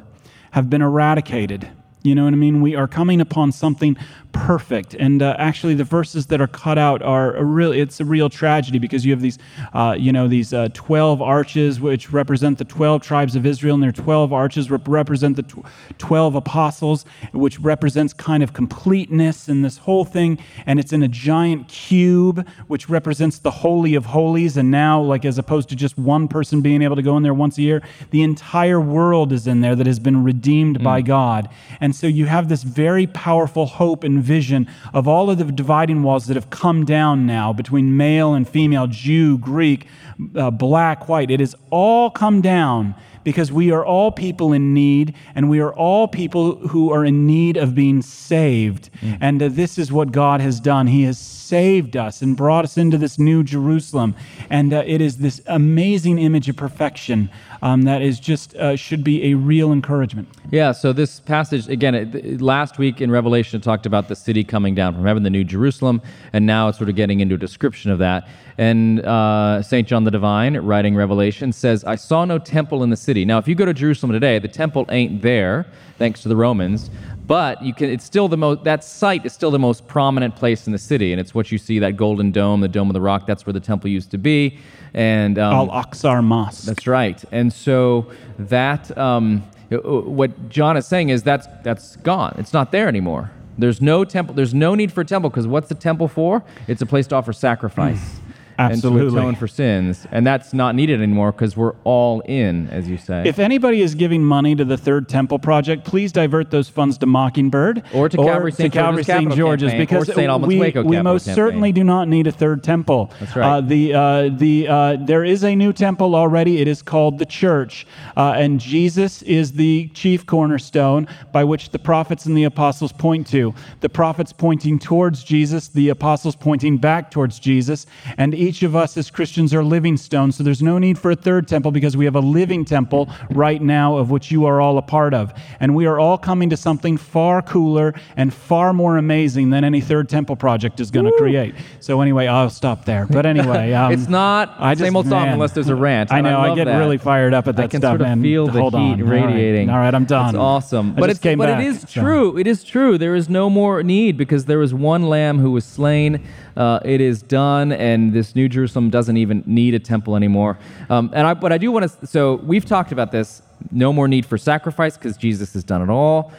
have 0.51 0.69
been 0.69 0.81
eradicated. 0.81 1.69
You 2.03 2.15
know 2.15 2.25
what 2.25 2.33
I 2.33 2.37
mean? 2.37 2.61
We 2.61 2.75
are 2.75 2.87
coming 2.87 3.21
upon 3.21 3.51
something 3.51 3.95
perfect. 4.33 4.95
And 4.95 5.21
uh, 5.21 5.35
actually, 5.37 5.75
the 5.75 5.83
verses 5.83 6.25
that 6.27 6.41
are 6.41 6.47
cut 6.47 6.77
out 6.77 7.01
are 7.01 7.35
a 7.35 7.43
real, 7.45 7.71
it's 7.71 7.99
a 8.01 8.05
real 8.05 8.29
tragedy 8.29 8.79
because 8.79 9.05
you 9.05 9.11
have 9.13 9.21
these, 9.21 9.37
uh, 9.73 9.95
you 9.97 10.11
know, 10.11 10.27
these 10.27 10.53
uh, 10.53 10.67
12 10.73 11.21
arches 11.21 11.79
which 11.79 12.11
represent 12.11 12.57
the 12.57 12.65
12 12.65 13.01
tribes 13.01 13.35
of 13.35 13.45
Israel, 13.45 13.75
and 13.75 13.83
their 13.83 13.91
12 13.91 14.33
arches 14.33 14.69
rep- 14.69 14.87
represent 14.87 15.37
the 15.37 15.43
tw- 15.43 15.65
12 15.99 16.35
apostles, 16.35 17.05
which 17.31 17.59
represents 17.59 18.11
kind 18.11 18.43
of 18.43 18.53
completeness 18.53 19.47
in 19.47 19.61
this 19.61 19.77
whole 19.77 20.03
thing. 20.03 20.37
And 20.65 20.79
it's 20.79 20.91
in 20.91 21.03
a 21.03 21.07
giant 21.07 21.69
cube, 21.69 22.45
which 22.67 22.89
represents 22.89 23.39
the 23.39 23.51
Holy 23.51 23.95
of 23.95 24.07
Holies. 24.07 24.57
And 24.57 24.69
now, 24.69 24.99
like, 25.01 25.23
as 25.23 25.37
opposed 25.37 25.69
to 25.69 25.75
just 25.75 25.97
one 25.97 26.27
person 26.27 26.61
being 26.61 26.81
able 26.81 26.95
to 26.95 27.03
go 27.03 27.15
in 27.15 27.23
there 27.23 27.33
once 27.33 27.57
a 27.57 27.61
year, 27.61 27.81
the 28.09 28.23
entire 28.23 28.81
world 28.81 29.31
is 29.31 29.47
in 29.47 29.61
there 29.61 29.75
that 29.75 29.87
has 29.87 29.99
been 29.99 30.23
redeemed 30.23 30.79
mm. 30.79 30.83
by 30.83 31.01
God. 31.01 31.49
And 31.79 31.95
so 31.95 32.07
you 32.07 32.25
have 32.25 32.49
this 32.49 32.63
very 32.63 33.07
powerful 33.07 33.67
hope 33.67 34.03
and 34.03 34.22
vision 34.23 34.67
of 34.93 35.07
all 35.07 35.29
of 35.29 35.37
the 35.37 35.45
dividing 35.45 36.01
walls 36.01 36.25
that 36.27 36.35
have 36.35 36.49
come 36.49 36.85
down 36.85 37.25
now 37.25 37.53
between 37.53 37.95
male 37.95 38.33
and 38.33 38.47
female, 38.47 38.87
Jew, 38.87 39.37
Greek, 39.37 39.87
uh, 40.35 40.49
black, 40.49 41.07
white. 41.07 41.29
It 41.29 41.39
has 41.39 41.55
all 41.69 42.09
come 42.09 42.41
down 42.41 42.95
because 43.23 43.51
we 43.51 43.71
are 43.71 43.85
all 43.85 44.11
people 44.11 44.53
in 44.53 44.73
need, 44.73 45.15
and 45.35 45.49
we 45.49 45.59
are 45.59 45.73
all 45.73 46.07
people 46.07 46.55
who 46.67 46.91
are 46.91 47.05
in 47.05 47.25
need 47.25 47.57
of 47.57 47.75
being 47.75 48.01
saved. 48.01 48.89
Mm. 49.01 49.17
And 49.21 49.43
uh, 49.43 49.49
this 49.49 49.77
is 49.77 49.91
what 49.91 50.11
God 50.11 50.41
has 50.41 50.59
done. 50.59 50.87
He 50.87 51.03
has 51.03 51.17
saved 51.53 51.95
us 51.95 52.23
and 52.23 52.35
brought 52.35 52.65
us 52.65 52.77
into 52.77 52.97
this 52.97 53.19
new 53.19 53.43
Jerusalem. 53.43 54.15
And 54.49 54.73
uh, 54.73 54.81
it 54.87 55.01
is 55.01 55.17
this 55.17 55.39
amazing 55.45 56.17
image 56.17 56.49
of 56.49 56.55
perfection 56.55 57.29
um, 57.61 57.83
that 57.83 58.01
is 58.01 58.19
just 58.19 58.55
uh, 58.55 58.75
should 58.75 59.03
be 59.03 59.31
a 59.31 59.35
real 59.35 59.71
encouragement. 59.71 60.29
Yeah, 60.49 60.71
so 60.71 60.93
this 60.93 61.19
passage, 61.19 61.69
again, 61.69 61.93
it, 61.93 62.41
last 62.41 62.79
week 62.79 63.01
in 63.01 63.11
Revelation, 63.11 63.59
it 63.59 63.63
talked 63.63 63.85
about 63.85 64.07
the 64.07 64.15
city 64.15 64.43
coming 64.43 64.73
down 64.73 64.95
from 64.95 65.05
heaven, 65.05 65.21
the 65.21 65.29
new 65.29 65.43
Jerusalem, 65.43 66.01
and 66.33 66.47
now 66.47 66.69
it's 66.69 66.79
sort 66.79 66.89
of 66.89 66.95
getting 66.95 67.19
into 67.19 67.35
a 67.35 67.37
description 67.37 67.91
of 67.91 67.99
that. 67.99 68.27
And 68.57 68.99
uh, 69.05 69.61
St. 69.61 69.87
John 69.87 70.05
the 70.05 70.11
Divine, 70.11 70.57
writing 70.57 70.95
Revelation, 70.95 71.53
says, 71.53 71.83
I 71.83 71.95
saw 71.95 72.25
no 72.25 72.39
temple 72.39 72.83
in 72.83 72.89
the 72.89 72.97
city. 72.97 73.12
Now, 73.23 73.37
if 73.37 73.47
you 73.47 73.55
go 73.55 73.65
to 73.65 73.73
Jerusalem 73.73 74.11
today, 74.11 74.39
the 74.39 74.47
temple 74.47 74.85
ain't 74.89 75.21
there, 75.21 75.65
thanks 75.97 76.21
to 76.23 76.29
the 76.29 76.35
Romans, 76.35 76.89
but 77.25 77.63
you 77.63 77.73
can, 77.73 77.89
it's 77.89 78.03
still 78.03 78.27
the 78.27 78.37
most, 78.37 78.63
that 78.63 78.83
site 78.83 79.25
is 79.25 79.33
still 79.33 79.51
the 79.51 79.59
most 79.59 79.87
prominent 79.87 80.35
place 80.35 80.65
in 80.67 80.73
the 80.73 80.79
city. 80.79 81.13
And 81.13 81.21
it's 81.21 81.33
what 81.33 81.51
you 81.51 81.57
see, 81.57 81.79
that 81.79 81.95
golden 81.95 82.31
dome, 82.31 82.61
the 82.61 82.67
Dome 82.67 82.89
of 82.89 82.93
the 82.93 83.01
Rock, 83.01 83.25
that's 83.25 83.45
where 83.45 83.53
the 83.53 83.59
temple 83.59 83.89
used 83.89 84.11
to 84.11 84.17
be. 84.17 84.57
And 84.93 85.37
um, 85.37 85.53
Al 85.53 85.67
Aqsa 85.69 86.23
Mosque. 86.23 86.65
That's 86.65 86.87
right. 86.87 87.23
And 87.31 87.53
so 87.53 88.11
that, 88.39 88.95
um, 88.97 89.43
what 89.69 90.49
John 90.49 90.75
is 90.75 90.85
saying 90.85 91.09
is 91.09 91.23
that's, 91.23 91.47
that's 91.63 91.95
gone. 91.97 92.35
It's 92.37 92.53
not 92.53 92.71
there 92.71 92.87
anymore. 92.87 93.31
There's 93.57 93.81
no 93.81 94.03
temple. 94.03 94.33
There's 94.33 94.53
no 94.53 94.75
need 94.75 94.91
for 94.91 95.01
a 95.01 95.05
temple 95.05 95.29
because 95.29 95.47
what's 95.47 95.69
the 95.69 95.75
temple 95.75 96.07
for? 96.07 96.43
It's 96.67 96.81
a 96.81 96.85
place 96.87 97.07
to 97.07 97.15
offer 97.15 97.31
sacrifice. 97.33 98.19
Absolutely. 98.57 99.01
and 99.01 99.11
to 99.11 99.17
atone 99.17 99.35
for 99.35 99.47
sins. 99.47 100.07
And 100.11 100.25
that's 100.25 100.53
not 100.53 100.75
needed 100.75 101.01
anymore 101.01 101.31
because 101.31 101.57
we're 101.57 101.75
all 101.83 102.21
in, 102.21 102.69
as 102.69 102.87
you 102.87 102.97
say. 102.97 103.23
If 103.25 103.39
anybody 103.39 103.81
is 103.81 103.95
giving 103.95 104.23
money 104.23 104.55
to 104.55 104.65
the 104.65 104.77
Third 104.77 105.09
Temple 105.09 105.39
Project, 105.39 105.85
please 105.85 106.11
divert 106.11 106.51
those 106.51 106.69
funds 106.69 106.97
to 106.99 107.05
Mockingbird 107.05 107.83
or 107.93 108.09
to 108.09 108.17
Calvary 108.17 108.51
St. 108.51 108.73
George's, 108.73 109.05
St. 109.05 109.31
George's 109.33 109.73
because 109.73 110.09
we, 110.15 110.59
we 110.59 111.01
most 111.01 111.25
campaign. 111.25 111.35
certainly 111.35 111.71
do 111.71 111.83
not 111.83 112.07
need 112.07 112.27
a 112.27 112.31
third 112.31 112.63
temple. 112.63 113.11
That's 113.19 113.35
right. 113.35 113.57
Uh, 113.57 113.61
the, 113.61 113.93
uh, 113.93 114.29
the, 114.29 114.67
uh, 114.67 114.97
there 114.99 115.23
is 115.23 115.43
a 115.43 115.55
new 115.55 115.73
temple 115.73 116.15
already. 116.15 116.61
It 116.61 116.67
is 116.67 116.81
called 116.81 117.19
the 117.19 117.25
church. 117.25 117.87
Uh, 118.15 118.33
and 118.37 118.59
Jesus 118.59 119.21
is 119.23 119.53
the 119.53 119.87
chief 119.89 120.25
cornerstone 120.25 121.07
by 121.31 121.43
which 121.43 121.69
the 121.69 121.79
prophets 121.79 122.25
and 122.25 122.37
the 122.37 122.43
apostles 122.43 122.91
point 122.91 123.27
to. 123.27 123.53
The 123.81 123.89
prophets 123.89 124.33
pointing 124.33 124.79
towards 124.79 125.23
Jesus, 125.23 125.69
the 125.69 125.89
apostles 125.89 126.35
pointing 126.35 126.77
back 126.77 127.11
towards 127.11 127.39
Jesus. 127.39 127.85
And 128.17 128.33
each 128.43 128.63
of 128.63 128.75
us 128.75 128.97
as 128.97 129.09
Christians 129.09 129.53
are 129.53 129.63
living 129.63 129.97
stones, 129.97 130.35
so 130.35 130.43
there's 130.43 130.61
no 130.61 130.77
need 130.77 130.99
for 130.99 131.11
a 131.11 131.15
third 131.15 131.47
temple 131.47 131.71
because 131.71 131.95
we 131.95 132.05
have 132.05 132.15
a 132.15 132.19
living 132.19 132.65
temple 132.65 133.09
right 133.29 133.61
now 133.61 133.97
of 133.97 134.11
which 134.11 134.31
you 134.31 134.45
are 134.45 134.59
all 134.59 134.77
a 134.77 134.81
part 134.81 135.13
of. 135.13 135.33
And 135.59 135.75
we 135.75 135.85
are 135.85 135.99
all 135.99 136.17
coming 136.17 136.49
to 136.49 136.57
something 136.57 136.97
far 136.97 137.41
cooler 137.41 137.93
and 138.17 138.33
far 138.33 138.73
more 138.73 138.97
amazing 138.97 139.49
than 139.49 139.63
any 139.63 139.81
third 139.81 140.09
temple 140.09 140.35
project 140.35 140.79
is 140.79 140.91
going 140.91 141.05
to 141.05 141.13
create. 141.17 141.55
So, 141.79 142.01
anyway, 142.01 142.27
I'll 142.27 142.49
stop 142.49 142.85
there. 142.85 143.05
But 143.05 143.25
anyway, 143.33 143.73
um, 143.73 143.93
it's 143.93 144.09
not 144.09 144.55
I 144.59 144.73
just, 144.73 144.83
same 144.83 144.95
old 144.95 145.07
song 145.07 145.23
man, 145.23 145.33
unless 145.33 145.53
there's 145.53 145.69
a 145.69 145.75
rant. 145.75 146.11
I 146.11 146.21
know, 146.21 146.37
I, 146.37 146.51
I 146.51 146.55
get 146.55 146.65
that. 146.65 146.77
really 146.77 146.97
fired 146.97 147.33
up 147.33 147.47
at 147.47 147.55
that 147.55 147.63
I 147.63 147.67
can 147.67 147.81
stuff, 147.81 147.91
sort 147.91 148.01
of 148.01 148.07
man. 148.07 148.21
feel 148.21 148.47
the 148.47 148.61
heat 148.61 148.75
on. 148.75 149.03
radiating. 149.03 149.69
All 149.69 149.75
right. 149.75 149.79
all 149.79 149.85
right, 149.85 149.95
I'm 149.95 150.05
done. 150.05 150.35
It's 150.35 150.37
awesome. 150.37 150.91
I 150.97 150.99
but 150.99 151.09
it's, 151.09 151.19
but 151.19 151.37
back, 151.37 151.61
it 151.61 151.67
is 151.67 151.81
so. 151.81 152.01
true. 152.01 152.37
It 152.37 152.47
is 152.47 152.63
true. 152.63 152.97
There 152.97 153.15
is 153.15 153.29
no 153.29 153.49
more 153.49 153.81
need 153.83 154.17
because 154.17 154.45
there 154.45 154.59
was 154.59 154.73
one 154.73 155.03
lamb 155.03 155.39
who 155.39 155.51
was 155.51 155.65
slain 155.65 156.23
uh, 156.55 156.79
it 156.85 157.01
is 157.01 157.21
done, 157.21 157.71
and 157.71 158.13
this 158.13 158.32
New 158.35 158.49
Jerusalem 158.49 158.89
doesn't 158.89 159.17
even 159.17 159.43
need 159.45 159.73
a 159.73 159.79
temple 159.79 160.15
anymore. 160.15 160.57
Um, 160.89 161.11
and 161.13 161.27
I, 161.27 161.33
but 161.33 161.51
I 161.51 161.57
do 161.57 161.71
want 161.71 161.89
to. 161.89 162.07
So 162.07 162.35
we've 162.35 162.65
talked 162.65 162.91
about 162.91 163.11
this. 163.11 163.41
No 163.71 163.93
more 163.93 164.07
need 164.07 164.25
for 164.25 164.37
sacrifice 164.37 164.97
because 164.97 165.17
Jesus 165.17 165.53
has 165.53 165.63
done 165.63 165.81
it 165.81 165.89
all. 165.89 166.31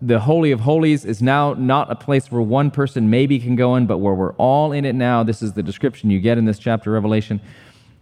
The 0.00 0.20
Holy 0.20 0.52
of 0.52 0.60
Holies 0.60 1.04
is 1.04 1.20
now 1.20 1.54
not 1.54 1.90
a 1.90 1.94
place 1.94 2.30
where 2.30 2.40
one 2.40 2.70
person 2.70 3.10
maybe 3.10 3.38
can 3.38 3.56
go 3.56 3.76
in, 3.76 3.86
but 3.86 3.98
where 3.98 4.14
we're 4.14 4.32
all 4.34 4.72
in 4.72 4.84
it 4.84 4.94
now. 4.94 5.22
This 5.22 5.42
is 5.42 5.52
the 5.52 5.62
description 5.62 6.10
you 6.10 6.20
get 6.20 6.38
in 6.38 6.44
this 6.44 6.58
chapter, 6.58 6.90
Revelation. 6.90 7.40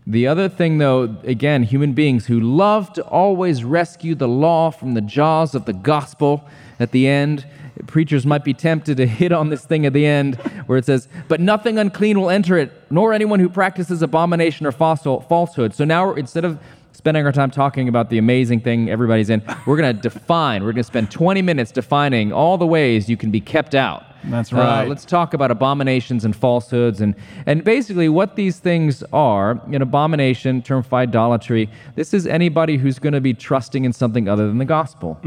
The 0.07 0.26
other 0.26 0.49
thing, 0.50 0.78
though, 0.78 1.16
again, 1.25 1.62
human 1.62 1.95
beings 1.95 2.26
who 2.26 2.38
love 2.38 2.93
to 2.93 3.02
always 3.04 3.64
rescue 3.64 4.14
the 4.14 4.28
law 4.28 4.71
from 4.71 4.93
the 4.93 5.00
jaws 5.00 5.54
of 5.54 5.64
the 5.64 5.73
gospel 5.73 6.47
at 6.78 6.90
the 6.90 7.09
end 7.09 7.47
preachers 7.87 8.25
might 8.25 8.45
be 8.45 8.54
tempted 8.54 8.97
to 8.99 9.07
hit 9.07 9.33
on 9.33 9.49
this 9.50 9.64
thing 9.64 9.85
at 9.87 9.93
the 9.93 10.07
end 10.07 10.37
where 10.66 10.78
it 10.78 10.85
says, 10.85 11.09
But 11.28 11.40
nothing 11.40 11.78
unclean 11.78 12.21
will 12.21 12.31
enter 12.31 12.57
it, 12.57 12.73
nor 12.90 13.12
anyone 13.12 13.40
who 13.40 13.49
practices 13.49 14.02
abomination 14.02 14.66
or 14.66 14.73
falsehood. 14.73 15.75
So 15.75 15.85
now 15.85 16.14
instead 16.14 16.45
of 16.45 16.59
spending 16.93 17.26
our 17.26 17.33
time 17.33 17.50
talking 17.50 17.88
about 17.88 18.09
the 18.09 18.19
amazing 18.19 18.61
thing 18.61 18.88
everybody's 18.88 19.28
in, 19.28 19.43
we're 19.66 19.76
going 19.76 19.95
to 19.95 20.00
define, 20.00 20.62
we're 20.62 20.73
going 20.73 20.76
to 20.83 20.85
spend 20.85 21.11
20 21.11 21.43
minutes 21.43 21.71
defining 21.73 22.33
all 22.33 22.57
the 22.57 22.66
ways 22.66 23.09
you 23.09 23.16
can 23.16 23.31
be 23.31 23.40
kept 23.40 23.75
out 23.75 24.04
That's 24.25 24.52
Uh, 24.52 24.57
right. 24.57 24.88
let's 24.88 25.04
talk 25.04 25.35
about 25.35 25.50
abominations 25.50 26.25
and 26.25 26.35
falsehoods, 26.35 27.00
and 27.02 27.14
and 27.45 27.62
basically 27.64 28.09
what 28.09 28.37
these 28.37 28.59
things 28.59 29.02
are. 29.12 29.61
An 29.66 29.83
abomination, 29.83 30.62
term 30.62 30.83
for 30.83 30.97
idolatry. 31.00 31.69
This 31.97 32.14
is 32.14 32.26
anybody 32.26 32.76
who's 32.78 32.99
going 32.99 33.12
to 33.12 33.21
be 33.21 33.35
trusting 33.35 33.85
in 33.85 33.93
something 33.93 34.28
other 34.28 34.47
than 34.47 34.59
the 34.59 34.64
gospel. 34.64 35.19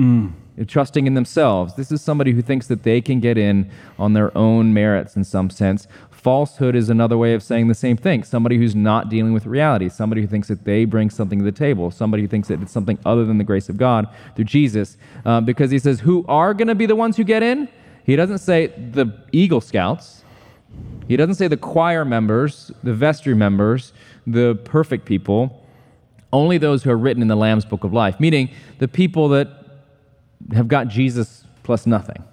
Trusting 0.65 1.05
in 1.05 1.13
themselves. 1.13 1.75
This 1.75 1.91
is 1.91 2.01
somebody 2.01 2.31
who 2.31 2.41
thinks 2.41 2.65
that 2.67 2.81
they 2.81 2.99
can 2.99 3.19
get 3.19 3.37
in 3.37 3.69
on 3.99 4.13
their 4.13 4.35
own 4.35 4.73
merits 4.73 5.15
in 5.15 5.23
some 5.23 5.51
sense. 5.51 5.87
Falsehood 6.09 6.75
is 6.75 6.89
another 6.89 7.15
way 7.15 7.35
of 7.35 7.43
saying 7.43 7.67
the 7.67 7.75
same 7.75 7.95
thing. 7.95 8.23
Somebody 8.23 8.57
who's 8.57 8.75
not 8.75 9.09
dealing 9.09 9.33
with 9.33 9.45
reality. 9.45 9.87
Somebody 9.87 10.21
who 10.21 10.27
thinks 10.27 10.47
that 10.47 10.65
they 10.65 10.83
bring 10.83 11.11
something 11.11 11.37
to 11.39 11.45
the 11.45 11.51
table. 11.51 11.91
Somebody 11.91 12.23
who 12.23 12.27
thinks 12.27 12.47
that 12.47 12.61
it's 12.61 12.71
something 12.71 12.97
other 13.05 13.23
than 13.23 13.37
the 13.37 13.43
grace 13.43 13.69
of 13.69 13.77
God 13.77 14.07
through 14.35 14.45
Jesus. 14.45 14.97
Uh, 15.25 15.41
because 15.41 15.69
he 15.69 15.77
says, 15.77 15.99
who 15.99 16.25
are 16.27 16.55
going 16.55 16.67
to 16.67 16.75
be 16.75 16.87
the 16.87 16.95
ones 16.95 17.17
who 17.17 17.23
get 17.23 17.43
in? 17.43 17.69
He 18.03 18.15
doesn't 18.15 18.39
say 18.39 18.67
the 18.67 19.13
Eagle 19.31 19.61
Scouts. 19.61 20.23
He 21.07 21.15
doesn't 21.17 21.35
say 21.35 21.47
the 21.47 21.57
choir 21.57 22.03
members, 22.03 22.71
the 22.83 22.93
vestry 22.93 23.35
members, 23.35 23.93
the 24.25 24.55
perfect 24.65 25.05
people. 25.05 25.63
Only 26.33 26.57
those 26.57 26.83
who 26.83 26.89
are 26.89 26.97
written 26.97 27.21
in 27.21 27.27
the 27.27 27.35
Lamb's 27.35 27.63
Book 27.63 27.83
of 27.83 27.93
Life, 27.93 28.19
meaning 28.19 28.49
the 28.79 28.87
people 28.87 29.29
that 29.29 29.66
have 30.53 30.67
got 30.67 30.88
Jesus 30.88 31.44
plus 31.63 31.86
nothing. 31.86 32.24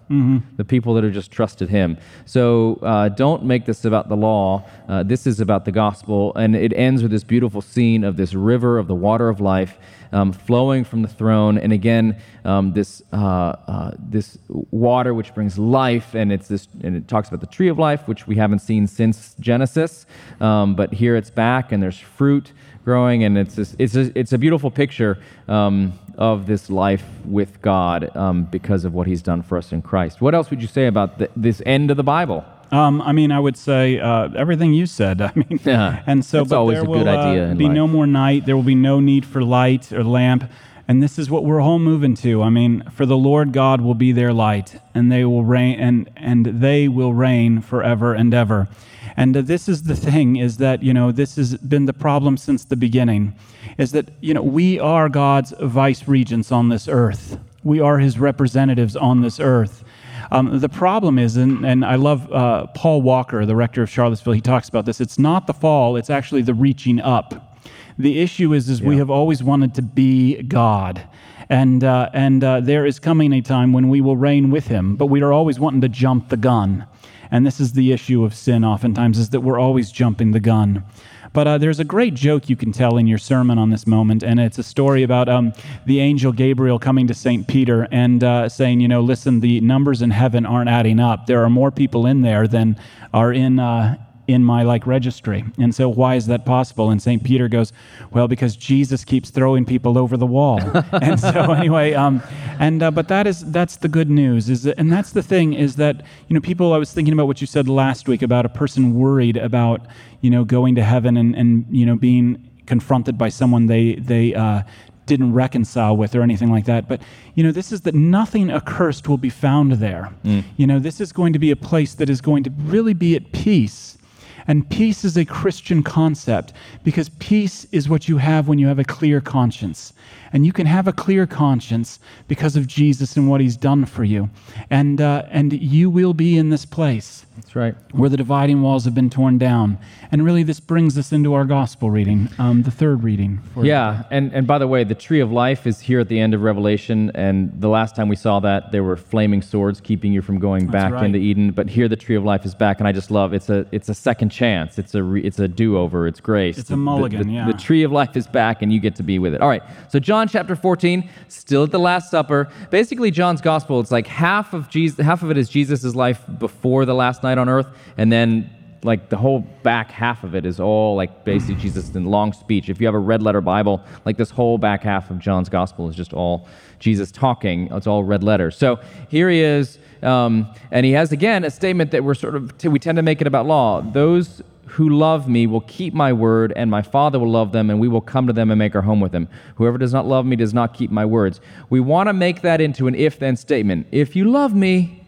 The 0.57 0.65
people 0.65 0.95
that 0.95 1.03
have 1.03 1.13
just 1.13 1.33
trusted 1.33 1.69
him. 1.69 1.99
So 2.25 2.79
uh, 2.83 3.09
don't 3.09 3.45
make 3.45 3.65
this 3.65 3.85
about 3.85 4.09
the 4.09 4.17
law. 4.17 4.65
Uh, 4.89 5.03
this 5.03 5.27
is 5.27 5.41
about 5.41 5.65
the 5.65 5.73
gospel. 5.73 6.33
And 6.37 6.55
it 6.55 6.73
ends 6.73 7.03
with 7.03 7.11
this 7.11 7.25
beautiful 7.25 7.61
scene 7.61 8.05
of 8.05 8.17
this 8.17 8.33
river 8.33 8.79
of 8.79 8.87
the 8.87 8.95
water 8.95 9.29
of 9.29 9.41
life 9.41 9.77
um, 10.13 10.33
flowing 10.33 10.85
from 10.85 11.03
the 11.03 11.09
throne. 11.09 11.59
And 11.59 11.73
again, 11.73 12.17
um, 12.45 12.75
this, 12.75 13.03
uh, 13.13 13.17
uh, 13.17 13.91
this 13.99 14.39
water 14.49 15.13
which 15.13 15.35
brings 15.35 15.59
life. 15.59 16.15
And, 16.15 16.31
it's 16.31 16.47
this, 16.47 16.69
and 16.85 16.95
it 16.95 17.09
talks 17.09 17.27
about 17.27 17.41
the 17.41 17.49
tree 17.49 17.69
of 17.69 17.77
life, 17.77 18.07
which 18.07 18.29
we 18.29 18.37
haven't 18.37 18.61
seen 18.61 18.87
since 18.87 19.35
Genesis. 19.41 20.07
Um, 20.41 20.77
but 20.77 20.95
here 20.95 21.17
it's 21.17 21.31
back, 21.31 21.73
and 21.73 21.83
there's 21.83 21.99
fruit 21.99 22.53
growing, 22.85 23.25
and 23.25 23.39
it's 23.39 23.55
this, 23.55 23.75
it's 23.79 23.97
a, 23.97 24.19
it's 24.19 24.33
a 24.33 24.39
beautiful 24.39 24.71
picture 24.71 25.19
um, 25.49 25.99
of 26.17 26.47
this 26.47 26.71
life 26.71 27.05
with 27.25 27.61
God 27.63 28.15
um, 28.17 28.45
because 28.45 28.85
of 28.85 28.95
what 28.95 29.07
He's 29.07 29.23
done 29.23 29.43
for 29.43 29.59
us 29.59 29.73
in 29.73 29.83
Christ. 29.83 30.21
What 30.21 30.35
else 30.35 30.51
would 30.51 30.63
you 30.63 30.69
say 30.69 30.87
about 30.87 31.19
th- 31.19 31.31
this 31.37 31.63
end 31.67 31.91
of 31.91 31.97
the 31.97 32.03
Bible? 32.03 32.45
Um, 32.71 33.03
I 33.03 33.13
mean, 33.13 33.31
I 33.31 33.39
would 33.39 33.57
say 33.57 34.01
uh, 34.01 34.29
everything 34.37 34.73
you 34.73 34.87
said. 34.87 35.21
I 35.23 35.33
mean, 35.35 35.61
Yeah, 35.65 36.03
and 36.07 36.25
so 36.25 36.45
but 36.45 36.57
always 36.57 36.77
there 36.77 36.85
a 36.85 36.89
will 36.89 37.09
uh, 37.09 37.55
be 37.55 37.69
no 37.69 37.87
more 37.87 38.07
night. 38.07 38.47
There 38.47 38.57
will 38.57 38.63
be 38.63 38.75
no 38.75 39.01
need 39.01 39.25
for 39.25 39.43
light 39.43 39.93
or 39.93 40.05
lamp. 40.05 40.51
And 40.87 41.03
this 41.03 41.19
is 41.19 41.31
what 41.31 41.45
we're 41.45 41.63
all 41.63 41.79
moving 41.79 42.15
to. 42.17 42.43
I 42.43 42.51
mean, 42.51 42.83
for 42.91 43.07
the 43.07 43.17
Lord 43.17 43.53
God 43.53 43.81
will 43.81 43.95
be 43.95 44.13
their 44.13 44.35
light, 44.35 44.83
and 44.95 45.11
they 45.11 45.25
will 45.25 45.45
reign, 45.45 45.81
and 45.81 46.11
and 46.15 46.45
they 46.45 46.89
will 46.89 47.15
reign 47.15 47.63
forever 47.63 48.13
and 48.13 48.35
ever. 48.35 48.69
And 49.17 49.37
uh, 49.37 49.43
this 49.43 49.69
is 49.69 49.85
the 49.85 49.97
thing: 49.97 50.37
is 50.37 50.57
that 50.59 50.83
you 50.83 50.93
know 50.93 51.13
this 51.13 51.37
has 51.37 51.57
been 51.57 51.87
the 51.87 51.93
problem 51.93 52.37
since 52.37 52.65
the 52.65 52.77
beginning, 52.77 53.35
is 53.79 53.93
that 53.93 54.11
you 54.21 54.35
know 54.35 54.43
we 54.43 54.79
are 54.79 55.09
God's 55.09 55.53
vice 55.61 56.09
regents 56.09 56.51
on 56.51 56.69
this 56.69 56.89
earth. 56.89 57.39
We 57.63 57.81
are 57.81 57.99
His 57.99 58.19
representatives 58.19 58.97
on 58.97 59.21
this 59.21 59.41
earth. 59.41 59.85
Um, 60.31 60.59
the 60.59 60.69
problem 60.69 61.19
is, 61.19 61.37
and, 61.37 61.65
and 61.65 61.85
I 61.85 61.97
love 61.97 62.33
uh, 62.33 62.67
Paul 62.69 63.03
Walker, 63.03 63.45
the 63.47 63.57
rector 63.57 63.83
of 63.83 63.91
Charlottesville, 63.91 64.33
he 64.33 64.41
talks 64.41 64.69
about 64.69 64.87
this. 64.87 65.01
It's 65.01 65.19
not 65.19 65.47
the 65.47 65.53
fall, 65.53 65.97
it's 65.97 66.11
actually 66.11 66.43
the 66.43 66.55
reaching 66.55 67.01
up. 67.01 67.59
The 67.99 68.21
issue 68.21 68.53
is, 68.53 68.69
is 68.69 68.83
we 68.83 68.97
have 68.97 69.11
always 69.11 69.43
wanted 69.43 69.75
to 69.75 69.83
be 69.83 70.43
God. 70.43 71.07
And, 71.49 71.85
uh, 71.85 72.11
and 72.13 72.43
uh, 72.43 72.61
there 72.61 72.87
is 72.87 72.99
coming 72.99 73.33
a 73.33 73.41
time 73.41 73.73
when 73.73 73.89
we 73.89 74.01
will 74.01 74.17
reign 74.17 74.51
with 74.51 74.67
him, 74.67 74.97
but 74.97 75.07
we 75.07 75.23
are 75.23 75.33
always 75.33 75.61
wanting 75.61 75.83
to 75.83 75.89
jump 75.89 76.31
the 76.31 76.37
gun. 76.37 76.87
And 77.35 77.45
this 77.45 77.59
is 77.59 77.73
the 77.73 77.91
issue 77.91 78.23
of 78.23 78.33
sin, 78.33 78.65
oftentimes, 78.65 79.19
is 79.19 79.31
that 79.31 79.41
we're 79.41 79.59
always 79.59 79.91
jumping 79.91 80.31
the 80.31 80.39
gun. 80.39 80.85
But 81.33 81.49
uh, 81.49 81.59
there's 81.59 81.81
a 81.81 81.85
great 81.85 82.15
joke 82.15 82.49
you 82.49 82.55
can 82.55 82.71
tell 82.71 82.97
in 82.97 83.09
your 83.09 83.19
sermon 83.19 83.59
on 83.59 83.71
this 83.71 83.89
moment, 83.89 84.23
and 84.23 84.39
it's 84.39 84.57
a 84.57 84.63
story 84.63 85.03
about 85.03 85.29
um, 85.29 85.53
the 85.85 85.99
angel 85.99 86.31
Gabriel 86.31 86.79
coming 86.79 87.09
to 87.09 87.15
St. 87.15 87.49
Peter 87.49 87.89
and 87.91 88.23
uh, 88.23 88.49
saying, 88.49 88.79
you 88.79 88.87
know, 88.87 89.01
listen, 89.01 89.41
the 89.41 89.61
numbers 89.63 90.01
in 90.01 90.13
heaven 90.13 90.47
aren't 90.47 90.71
adding 90.71 91.01
up. 91.01 91.27
There 91.27 91.43
are 91.43 91.51
more 91.51 91.73
people 91.73 92.07
in 92.07 92.23
there 92.23 92.47
than 92.47 92.79
are 93.13 93.33
in. 93.33 93.59
Uh, 93.59 93.97
in 94.27 94.45
my 94.45 94.63
like 94.63 94.87
registry. 94.87 95.45
And 95.59 95.75
so 95.75 95.89
why 95.89 96.15
is 96.15 96.27
that 96.27 96.45
possible? 96.45 96.91
And 96.91 97.01
St. 97.01 97.23
Peter 97.23 97.49
goes, 97.49 97.73
well, 98.11 98.29
because 98.29 98.57
Jesus 98.57 99.05
keeps 99.05 99.31
throwing 99.31 99.65
people 99.65 99.99
over 99.99 100.17
the 100.17 100.27
wall. 100.27 100.61
and 100.93 101.19
so 101.19 101.53
anyway, 101.53 101.95
um, 101.95 102.23
and 102.59 102.83
uh, 102.83 102.91
but 102.91 103.09
that 103.09 103.27
is 103.27 103.45
that's 103.53 103.77
the 103.77 103.89
good 103.89 104.11
news 104.11 104.49
is 104.49 104.63
that, 104.63 104.79
and 104.79 104.91
that's 104.91 105.11
the 105.13 105.23
thing 105.23 105.53
is 105.55 105.77
that 105.77 106.03
you 106.29 106.35
know 106.35 106.41
people. 106.41 106.73
I 106.73 106.79
was 106.79 106.93
thinking 106.93 107.13
about 107.13 107.27
what 107.27 107.41
you 107.41 107.47
said 107.47 107.69
last 107.69 108.09
week 108.09 108.23
about 108.23 108.47
a 108.47 108.49
person 108.49 108.95
worried 108.95 109.37
about 109.37 109.87
you 110.21 110.31
know 110.31 110.45
going 110.45 110.75
to 110.77 110.85
heaven 110.85 111.17
and 111.17 111.35
and 111.35 111.67
you 111.71 111.85
know 111.85 111.97
being 111.97 112.51
confronted 112.67 113.19
by 113.19 113.29
someone 113.29 113.67
they 113.67 113.95
they. 113.97 114.35
Uh, 114.35 114.63
didn't 115.07 115.35
reconcile 115.35 115.97
with 115.97 116.15
or 116.15 116.23
anything 116.23 116.51
like 116.51 116.65
that. 116.65 116.89
But, 116.89 117.03
you 117.35 117.45
know, 117.45 117.53
this 117.53 117.73
is 117.73 117.83
that 117.83 117.95
nothing 117.95 118.51
accursed 118.51 119.09
will 119.09 119.19
be 119.19 119.31
found 119.31 119.73
there. 119.73 120.11
You 120.57 120.67
know, 120.67 120.79
this 120.79 121.01
is 121.01 121.13
going 121.13 121.33
to 121.35 121.39
be 121.39 121.51
a 121.51 121.57
place 121.57 121.95
that 121.97 122.09
is 122.09 122.21
going 122.21 122.43
to 122.45 122.51
really 122.51 122.95
be 122.95 123.15
at 123.15 123.33
peace. 123.33 123.99
And 124.47 124.69
peace 124.69 125.05
is 125.05 125.17
a 125.17 125.25
Christian 125.25 125.83
concept 125.83 126.53
because 126.83 127.09
peace 127.09 127.67
is 127.73 127.89
what 127.89 128.09
you 128.09 128.19
have 128.19 128.47
when 128.49 128.59
you 128.59 128.67
have 128.67 128.79
a 128.79 128.85
clear 128.85 129.21
conscience. 129.21 129.93
And 130.35 130.45
you 130.45 130.53
can 130.53 130.67
have 130.67 130.87
a 130.89 130.93
clear 130.93 131.27
conscience 131.27 132.01
because 132.29 132.57
of 132.57 132.67
Jesus 132.67 133.17
and 133.17 133.31
what 133.31 133.41
he's 133.41 133.57
done 133.57 133.87
for 133.87 134.05
you. 134.05 134.29
And, 134.69 135.01
uh, 135.01 135.23
and 135.31 135.53
you 135.53 135.89
will 135.89 136.13
be 136.13 136.37
in 136.37 136.51
this 136.51 136.67
place 136.67 137.25
That's 137.37 137.55
right. 137.55 137.75
where 137.93 138.11
the 138.11 138.17
dividing 138.17 138.61
walls 138.61 138.85
have 138.85 138.95
been 138.97 139.11
torn 139.11 139.39
down. 139.39 139.79
And 140.11 140.25
really, 140.25 140.43
this 140.43 140.59
brings 140.59 140.99
us 140.99 141.13
into 141.13 141.35
our 141.35 141.45
gospel 141.45 141.89
reading, 141.91 142.29
um, 142.39 142.63
the 142.65 142.71
third 142.73 143.05
reading. 143.05 143.41
For 143.55 143.65
Yeah, 143.65 144.03
and, 144.11 144.33
and 144.33 144.47
by 144.47 144.59
the 144.59 144.67
way, 144.67 144.83
the 144.83 144.95
tree 144.95 145.21
of 145.21 145.31
life 145.31 145.67
is 145.69 145.79
here 145.81 146.01
at 146.01 146.09
the 146.09 146.19
end 146.19 146.35
of 146.35 146.43
Revelation, 146.43 147.13
and 147.15 147.53
the 147.61 147.69
last 147.69 147.95
time 147.95 148.09
we 148.09 148.17
saw 148.17 148.41
that, 148.41 148.73
there 148.73 148.83
were 148.83 148.97
flaming 148.97 149.41
swords 149.41 149.81
keeping 149.81 150.13
you 150.13 150.21
from 150.21 150.41
going 150.41 150.67
back 150.67 150.93
right. 150.93 151.05
into 151.05 151.19
Eden. 151.19 151.53
But 151.53 151.69
here, 151.71 151.89
the 151.89 151.97
tree 151.97 152.17
of 152.17 152.25
life 152.25 152.45
is 152.45 152.57
back, 152.57 152.81
and 152.81 152.89
I 152.89 152.93
just 152.93 153.11
love 153.11 153.33
it's 153.35 153.51
a 153.51 153.67
it's 153.71 153.89
a 153.89 153.95
second 153.95 154.31
chance. 154.31 154.79
It's 154.79 154.95
a 154.97 155.03
re, 155.05 155.23
it's 155.23 155.39
a 155.39 155.47
do 155.47 155.79
over. 155.79 156.09
It's 156.09 156.21
grace. 156.21 156.59
It's 156.59 156.71
a 156.71 156.73
The- 156.73 156.77
the- 156.77 156.83
mulligan, 156.83 157.29
the, 157.29 157.35
yeah. 157.35 157.47
The 157.47 157.53
tree 157.55 157.85
of 157.85 157.93
life 157.93 158.17
is 158.17 158.27
back, 158.27 158.63
and 158.63 158.73
you 158.73 158.81
get 158.81 158.97
to 158.97 159.05
be 159.05 159.21
with 159.21 159.33
it. 159.35 159.41
All 159.41 159.49
right. 159.49 159.63
So 159.89 160.01
John 160.01 160.24
chapter 160.29 160.57
fourteen, 160.57 161.09
still 161.29 161.65
at 161.65 161.71
the 161.71 161.79
Last 161.79 162.11
Supper. 162.11 162.49
Basically, 162.71 163.11
John's 163.11 163.41
gospel. 163.41 163.81
It's 163.81 163.91
like 163.91 164.07
half 164.07 164.55
of 164.55 164.69
Jesus, 164.69 165.05
half 165.05 165.23
of 165.23 165.31
it 165.31 165.39
is 165.39 165.49
Jesus' 165.49 165.95
life 165.95 166.21
before 166.39 166.85
the 166.85 166.95
last 166.95 167.23
night 167.23 167.39
on 167.39 167.49
earth, 167.49 167.67
and 167.97 168.13
then 168.13 168.51
like 168.83 169.09
the 169.09 169.17
whole 169.17 169.41
back 169.63 169.91
half 169.91 170.25
of 170.25 170.35
it 170.35 170.45
is 170.45 170.61
all 170.61 170.95
like 170.95 171.25
basically 171.25 171.55
Jesus 171.55 171.95
in 171.95 172.05
long 172.05 172.35
speech. 172.35 172.69
If 172.69 172.81
you 172.81 172.87
have 172.87 172.95
a 172.95 172.99
red 172.99 173.23
letter 173.23 173.41
Bible, 173.41 173.83
like 174.05 174.19
this 174.19 174.31
whole 174.31 174.59
back 174.59 174.83
half 174.83 175.11
of 175.11 175.19
John's 175.19 175.49
gospel 175.49 175.89
is 175.89 175.97
just 175.97 176.13
all 176.13 176.47
Jesus 176.81 177.11
talking. 177.11 177.69
It's 177.73 177.87
all 177.87 178.05
red 178.05 178.23
letters. 178.23 178.59
So 178.59 178.79
here 179.09 179.31
he 179.31 179.41
is, 179.41 179.79
um, 180.03 180.47
and 180.71 180.85
he 180.85 180.93
has 180.93 181.13
again 181.13 181.45
a 181.45 181.51
statement 181.51 181.93
that 181.93 182.05
we're 182.05 182.15
sort 182.15 182.37
of 182.37 182.53
we 182.65 182.79
tend 182.79 182.97
to 182.97 183.03
make 183.03 183.23
it 183.23 183.27
about 183.27 183.47
law. 183.47 183.81
Those 183.81 184.43
who 184.67 184.89
love 184.89 185.29
me 185.29 185.47
will 185.47 185.61
keep 185.63 185.95
my 185.95 186.13
word, 186.13 186.53
and 186.57 186.71
my 186.71 186.83
Father 186.83 187.19
will 187.19 187.31
love 187.31 187.53
them, 187.53 187.71
and 187.71 187.81
we 187.81 187.89
will 187.89 188.01
come 188.01 188.27
to 188.27 188.33
them 188.33 188.51
and 188.51 188.59
make 188.59 188.75
our 188.75 188.83
home 188.83 189.01
with 189.01 189.13
them. 189.13 189.29
Whoever 189.57 189.79
does 189.79 189.93
not 189.93 190.07
love 190.07 190.27
me 190.27 190.37
does 190.37 190.55
not 190.55 190.75
keep 190.75 190.91
my 190.91 191.05
words. 191.05 191.41
We 191.71 191.81
want 191.81 192.09
to 192.09 192.13
make 192.13 192.43
that 192.43 192.61
into 192.61 192.87
an 192.87 192.95
if 192.95 193.19
then 193.19 193.37
statement. 193.37 193.87
If 193.93 194.17
you 194.17 194.31
love 194.31 194.55
me, 194.55 195.05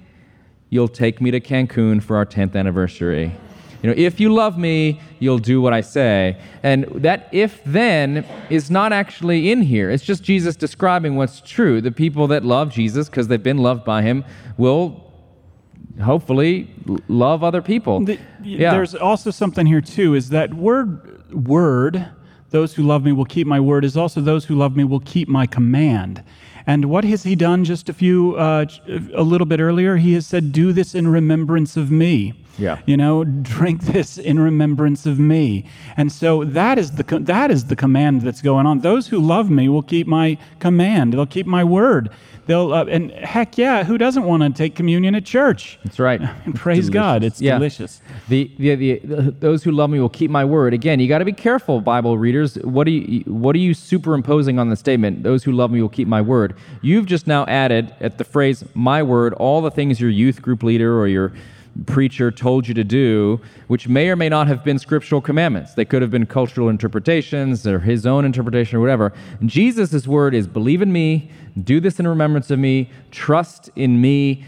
you'll 0.71 0.89
take 0.89 1.21
me 1.21 1.31
to 1.31 1.41
Cancun 1.41 2.03
for 2.03 2.17
our 2.17 2.27
10th 2.27 2.57
anniversary. 2.57 3.33
You 3.83 3.91
know, 3.91 3.95
if 3.97 4.19
you 4.19 4.33
love 4.33 4.59
me, 4.59 5.01
you'll 5.21 5.39
do 5.39 5.61
what 5.61 5.73
I 5.73 5.81
say. 5.81 6.41
And 6.63 6.85
that 6.87 7.29
if 7.31 7.63
then 7.65 8.27
is 8.51 8.71
not 8.71 8.93
actually 8.93 9.51
in 9.53 9.63
here. 9.63 9.91
It's 9.91 10.03
just 10.03 10.23
Jesus 10.23 10.57
describing 10.57 11.17
what's 11.17 11.41
true. 11.41 11.81
The 11.81 11.93
people 11.93 12.27
that 12.29 12.45
love 12.45 12.73
Jesus 12.73 13.09
because 13.09 13.29
they've 13.29 13.43
been 13.43 13.59
loved 13.59 13.85
by 13.85 14.03
him 14.03 14.25
will 14.57 15.06
hopefully 16.03 16.71
love 17.09 17.43
other 17.43 17.63
people. 17.63 18.05
The- 18.05 18.19
yeah. 18.43 18.71
There's 18.73 18.95
also 18.95 19.31
something 19.31 19.67
here 19.67 19.81
too 19.81 20.15
is 20.15 20.29
that 20.31 20.55
word 20.55 21.13
word 21.33 22.07
those 22.51 22.75
who 22.75 22.85
love 22.85 23.05
me 23.05 23.13
will 23.13 23.25
keep 23.25 23.47
my 23.47 23.59
word 23.59 23.85
is 23.85 23.97
also 23.97 24.21
those 24.21 24.45
who 24.45 24.55
love 24.55 24.77
me 24.77 24.85
will 24.85 25.01
keep 25.01 25.29
my 25.29 25.47
command. 25.47 26.23
And 26.67 26.87
what 26.87 27.05
has 27.05 27.23
he 27.25 27.37
done 27.37 27.65
just 27.65 27.89
a 27.89 27.93
few 27.93 28.35
uh, 28.37 28.67
a 29.15 29.23
little 29.23 29.47
bit 29.47 29.61
earlier? 29.61 29.97
He 29.97 30.15
has 30.15 30.27
said 30.27 30.53
do 30.53 30.73
this 30.73 30.95
in 30.95 31.09
remembrance 31.09 31.77
of 31.77 31.91
me. 31.91 32.35
Yeah. 32.59 32.79
You 32.87 32.97
know, 32.97 33.25
drink 33.25 33.83
this 33.83 34.19
in 34.19 34.39
remembrance 34.39 35.07
of 35.07 35.19
me. 35.19 35.65
And 35.97 36.11
so 36.11 36.45
that 36.45 36.79
is 36.79 36.93
the 36.93 37.03
that 37.21 37.51
is 37.51 37.67
the 37.67 37.77
command 37.77 38.23
that's 38.23 38.43
going 38.43 38.67
on. 38.67 38.81
Those 38.81 39.09
who 39.09 39.19
love 39.21 39.51
me 39.51 39.69
will 39.69 39.83
keep 39.83 40.07
my 40.07 40.39
command. 40.59 41.13
They'll 41.13 41.27
keep 41.27 41.47
my 41.47 41.65
word. 41.65 42.11
They'll 42.47 42.73
uh, 42.73 42.85
and 42.85 43.11
heck 43.11 43.59
yeah, 43.59 43.83
who 43.83 43.99
doesn't 43.99 44.23
want 44.23 44.43
to 44.45 44.51
take 44.51 44.77
communion 44.77 45.17
at 45.17 45.25
church? 45.25 45.79
That's 45.83 45.99
right. 45.99 46.21
Praise 46.55 46.89
God, 46.89 47.25
it's 47.25 47.41
Yeah. 47.43 47.55
delicious. 47.59 48.01
The, 48.29 48.51
the, 48.59 48.75
the, 48.77 48.99
the- 49.01 49.31
those 49.33 49.65
who 49.65 49.73
love 49.73 49.91
me 49.91 49.99
will 49.99 50.09
keep 50.09 50.31
my 50.31 50.45
word. 50.45 50.73
Again, 50.73 51.01
you 51.01 51.09
got 51.09 51.19
to 51.19 51.25
be 51.25 51.33
careful, 51.33 51.81
Bible 51.81 52.17
readers. 52.19 52.55
What 52.59 52.87
are 52.87 52.91
you 52.91 53.21
what 53.27 53.57
are 53.57 53.59
you 53.59 53.75
superimposing 53.75 54.59
on 54.61 54.71
the 54.71 54.77
statement? 54.77 55.25
Those 55.25 55.43
who 55.43 55.51
love 55.53 55.73
me 55.73 55.83
will 55.83 55.89
keep 55.89 56.07
my 56.07 56.23
word. 56.23 56.55
You've 56.83 57.07
just 57.07 57.27
now 57.27 57.45
added 57.47 57.93
at 58.01 58.19
the 58.19 58.25
phrase 58.25 58.65
my 58.75 59.03
word 59.03 59.35
all 59.35 59.61
the 59.61 59.71
things 59.73 60.01
your 60.01 60.11
youth 60.11 60.41
group 60.41 60.63
leader 60.63 60.97
or 60.99 61.09
your 61.09 61.33
preacher 61.85 62.31
told 62.31 62.67
you 62.67 62.75
to 62.75 62.85
do, 62.85 63.41
which 63.67 63.89
may 63.89 64.09
or 64.09 64.17
may 64.17 64.29
not 64.29 64.47
have 64.47 64.65
been 64.65 64.79
scriptural 64.79 65.21
commandments. 65.21 65.75
They 65.75 65.85
could 65.85 66.03
have 66.03 66.11
been 66.11 66.27
cultural 66.27 66.69
interpretations 66.69 67.67
or 67.67 67.81
his 67.81 68.07
own 68.07 68.25
interpretation 68.25 68.79
or 68.79 68.81
whatever. 68.81 69.13
Jesus' 69.45 70.07
word 70.07 70.35
is 70.35 70.47
believe 70.47 70.83
in 70.83 70.93
me, 70.93 71.31
do 71.63 71.81
this 71.81 72.01
in 72.01 72.07
remembrance 72.07 72.51
of 72.51 72.59
me, 72.59 72.91
trust 73.11 73.71
in 73.77 74.01
me. 74.01 74.45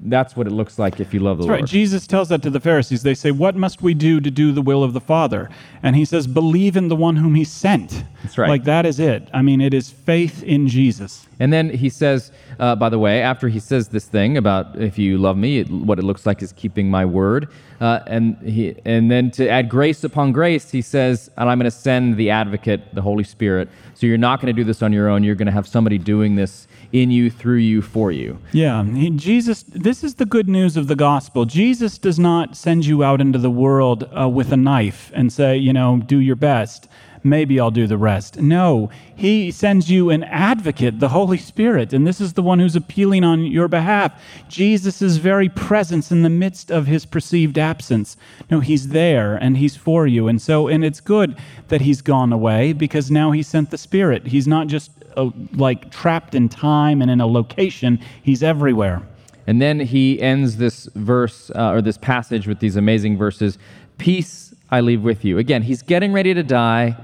That's 0.00 0.36
what 0.36 0.46
it 0.46 0.52
looks 0.52 0.78
like 0.78 1.00
if 1.00 1.12
you 1.12 1.20
love 1.20 1.38
the 1.38 1.44
That's 1.44 1.48
Lord. 1.48 1.60
right. 1.62 1.68
Jesus 1.68 2.06
tells 2.06 2.28
that 2.28 2.42
to 2.42 2.50
the 2.50 2.60
Pharisees. 2.60 3.02
They 3.02 3.14
say, 3.14 3.30
What 3.30 3.56
must 3.56 3.82
we 3.82 3.92
do 3.92 4.20
to 4.20 4.30
do 4.30 4.52
the 4.52 4.62
will 4.62 4.82
of 4.82 4.92
the 4.92 5.00
Father? 5.00 5.50
And 5.82 5.96
he 5.96 6.04
says, 6.04 6.26
Believe 6.26 6.76
in 6.76 6.88
the 6.88 6.96
one 6.96 7.16
whom 7.16 7.34
he 7.34 7.44
sent. 7.44 8.04
That's 8.22 8.38
right. 8.38 8.48
Like 8.48 8.64
that 8.64 8.86
is 8.86 9.00
it. 9.00 9.28
I 9.34 9.42
mean, 9.42 9.60
it 9.60 9.74
is 9.74 9.90
faith 9.90 10.42
in 10.44 10.68
Jesus. 10.68 11.25
And 11.38 11.52
then 11.52 11.70
he 11.70 11.88
says, 11.88 12.32
uh, 12.58 12.76
by 12.76 12.88
the 12.88 12.98
way, 12.98 13.22
after 13.22 13.48
he 13.48 13.60
says 13.60 13.88
this 13.88 14.06
thing 14.06 14.36
about 14.36 14.80
if 14.80 14.98
you 14.98 15.18
love 15.18 15.36
me, 15.36 15.58
it, 15.58 15.70
what 15.70 15.98
it 15.98 16.02
looks 16.02 16.24
like 16.24 16.42
is 16.42 16.52
keeping 16.52 16.90
my 16.90 17.04
word. 17.04 17.48
Uh, 17.80 18.00
and 18.06 18.38
he, 18.38 18.74
and 18.84 19.10
then 19.10 19.30
to 19.32 19.48
add 19.48 19.68
grace 19.68 20.02
upon 20.02 20.32
grace, 20.32 20.70
he 20.70 20.80
says, 20.80 21.30
and 21.36 21.48
I'm 21.50 21.58
going 21.58 21.66
to 21.66 21.70
send 21.70 22.16
the 22.16 22.30
advocate, 22.30 22.94
the 22.94 23.02
Holy 23.02 23.24
Spirit. 23.24 23.68
So 23.94 24.06
you're 24.06 24.16
not 24.18 24.40
going 24.40 24.54
to 24.54 24.58
do 24.58 24.64
this 24.64 24.82
on 24.82 24.92
your 24.92 25.08
own. 25.08 25.24
You're 25.24 25.34
going 25.34 25.46
to 25.46 25.52
have 25.52 25.66
somebody 25.66 25.98
doing 25.98 26.36
this 26.36 26.68
in 26.92 27.10
you, 27.10 27.30
through 27.30 27.56
you, 27.56 27.82
for 27.82 28.12
you. 28.12 28.38
Yeah, 28.52 28.84
Jesus, 29.16 29.62
this 29.64 30.02
is 30.04 30.14
the 30.14 30.24
good 30.24 30.48
news 30.48 30.76
of 30.76 30.86
the 30.86 30.96
gospel. 30.96 31.44
Jesus 31.44 31.98
does 31.98 32.18
not 32.18 32.56
send 32.56 32.86
you 32.86 33.04
out 33.04 33.20
into 33.20 33.38
the 33.38 33.50
world 33.50 34.08
uh, 34.18 34.28
with 34.28 34.52
a 34.52 34.56
knife 34.56 35.10
and 35.14 35.32
say, 35.32 35.56
you 35.56 35.72
know, 35.72 35.98
do 35.98 36.18
your 36.18 36.36
best. 36.36 36.88
Maybe 37.26 37.58
I'll 37.58 37.70
do 37.70 37.86
the 37.86 37.98
rest. 37.98 38.40
No, 38.40 38.88
he 39.14 39.50
sends 39.50 39.90
you 39.90 40.10
an 40.10 40.22
advocate, 40.24 41.00
the 41.00 41.08
Holy 41.08 41.38
Spirit, 41.38 41.92
and 41.92 42.06
this 42.06 42.20
is 42.20 42.34
the 42.34 42.42
one 42.42 42.58
who's 42.58 42.76
appealing 42.76 43.24
on 43.24 43.44
your 43.44 43.66
behalf. 43.68 44.22
Jesus' 44.48 45.16
very 45.16 45.48
presence 45.48 46.12
in 46.12 46.22
the 46.22 46.30
midst 46.30 46.70
of 46.70 46.86
his 46.86 47.04
perceived 47.04 47.58
absence. 47.58 48.16
No, 48.50 48.60
he's 48.60 48.88
there 48.88 49.34
and 49.36 49.56
he's 49.56 49.76
for 49.76 50.06
you. 50.06 50.28
And 50.28 50.40
so, 50.40 50.68
and 50.68 50.84
it's 50.84 51.00
good 51.00 51.36
that 51.68 51.80
he's 51.80 52.00
gone 52.00 52.32
away 52.32 52.72
because 52.72 53.10
now 53.10 53.32
he 53.32 53.42
sent 53.42 53.70
the 53.70 53.78
Spirit. 53.78 54.26
He's 54.26 54.46
not 54.46 54.68
just 54.68 54.90
uh, 55.16 55.30
like 55.54 55.90
trapped 55.90 56.34
in 56.34 56.48
time 56.48 57.02
and 57.02 57.10
in 57.10 57.20
a 57.20 57.26
location, 57.26 57.98
he's 58.22 58.42
everywhere. 58.42 59.02
And 59.48 59.60
then 59.60 59.80
he 59.80 60.20
ends 60.20 60.56
this 60.56 60.88
verse 60.94 61.50
uh, 61.54 61.70
or 61.70 61.82
this 61.82 61.98
passage 61.98 62.46
with 62.46 62.60
these 62.60 62.76
amazing 62.76 63.16
verses 63.16 63.58
Peace 63.98 64.54
I 64.70 64.80
leave 64.80 65.02
with 65.02 65.24
you. 65.24 65.38
Again, 65.38 65.62
he's 65.62 65.82
getting 65.82 66.12
ready 66.12 66.34
to 66.34 66.42
die. 66.42 66.96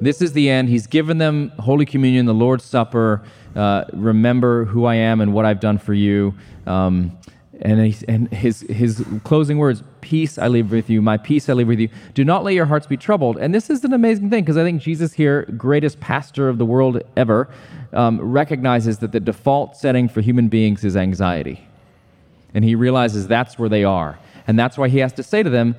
This 0.00 0.22
is 0.22 0.32
the 0.32 0.48
end. 0.48 0.68
He's 0.68 0.86
given 0.86 1.18
them 1.18 1.52
Holy 1.58 1.84
Communion, 1.84 2.24
the 2.26 2.34
Lord's 2.34 2.64
Supper. 2.64 3.22
Uh, 3.54 3.84
remember 3.92 4.64
who 4.64 4.86
I 4.86 4.94
am 4.94 5.20
and 5.20 5.34
what 5.34 5.44
I've 5.44 5.60
done 5.60 5.78
for 5.78 5.92
you. 5.92 6.34
Um, 6.66 7.18
and, 7.60 7.84
he, 7.84 8.06
and 8.08 8.32
his, 8.32 8.62
his 8.62 9.04
closing 9.24 9.58
words 9.58 9.82
Peace 10.00 10.38
I 10.38 10.48
leave 10.48 10.72
with 10.72 10.88
you, 10.88 11.02
my 11.02 11.18
peace 11.18 11.48
I 11.48 11.52
leave 11.52 11.68
with 11.68 11.78
you. 11.78 11.90
Do 12.14 12.24
not 12.24 12.42
let 12.42 12.54
your 12.54 12.64
hearts 12.64 12.86
be 12.86 12.96
troubled. 12.96 13.36
And 13.36 13.54
this 13.54 13.68
is 13.68 13.84
an 13.84 13.92
amazing 13.92 14.30
thing 14.30 14.42
because 14.42 14.56
I 14.56 14.64
think 14.64 14.80
Jesus 14.80 15.12
here, 15.12 15.42
greatest 15.56 16.00
pastor 16.00 16.48
of 16.48 16.56
the 16.56 16.64
world 16.64 17.02
ever, 17.16 17.48
um, 17.92 18.18
recognizes 18.20 18.98
that 18.98 19.12
the 19.12 19.20
default 19.20 19.76
setting 19.76 20.08
for 20.08 20.22
human 20.22 20.48
beings 20.48 20.82
is 20.84 20.96
anxiety. 20.96 21.68
And 22.54 22.64
he 22.64 22.74
realizes 22.74 23.28
that's 23.28 23.58
where 23.58 23.68
they 23.68 23.84
are. 23.84 24.18
And 24.46 24.58
that's 24.58 24.78
why 24.78 24.88
he 24.88 24.98
has 24.98 25.12
to 25.12 25.22
say 25.22 25.42
to 25.42 25.50
them, 25.50 25.76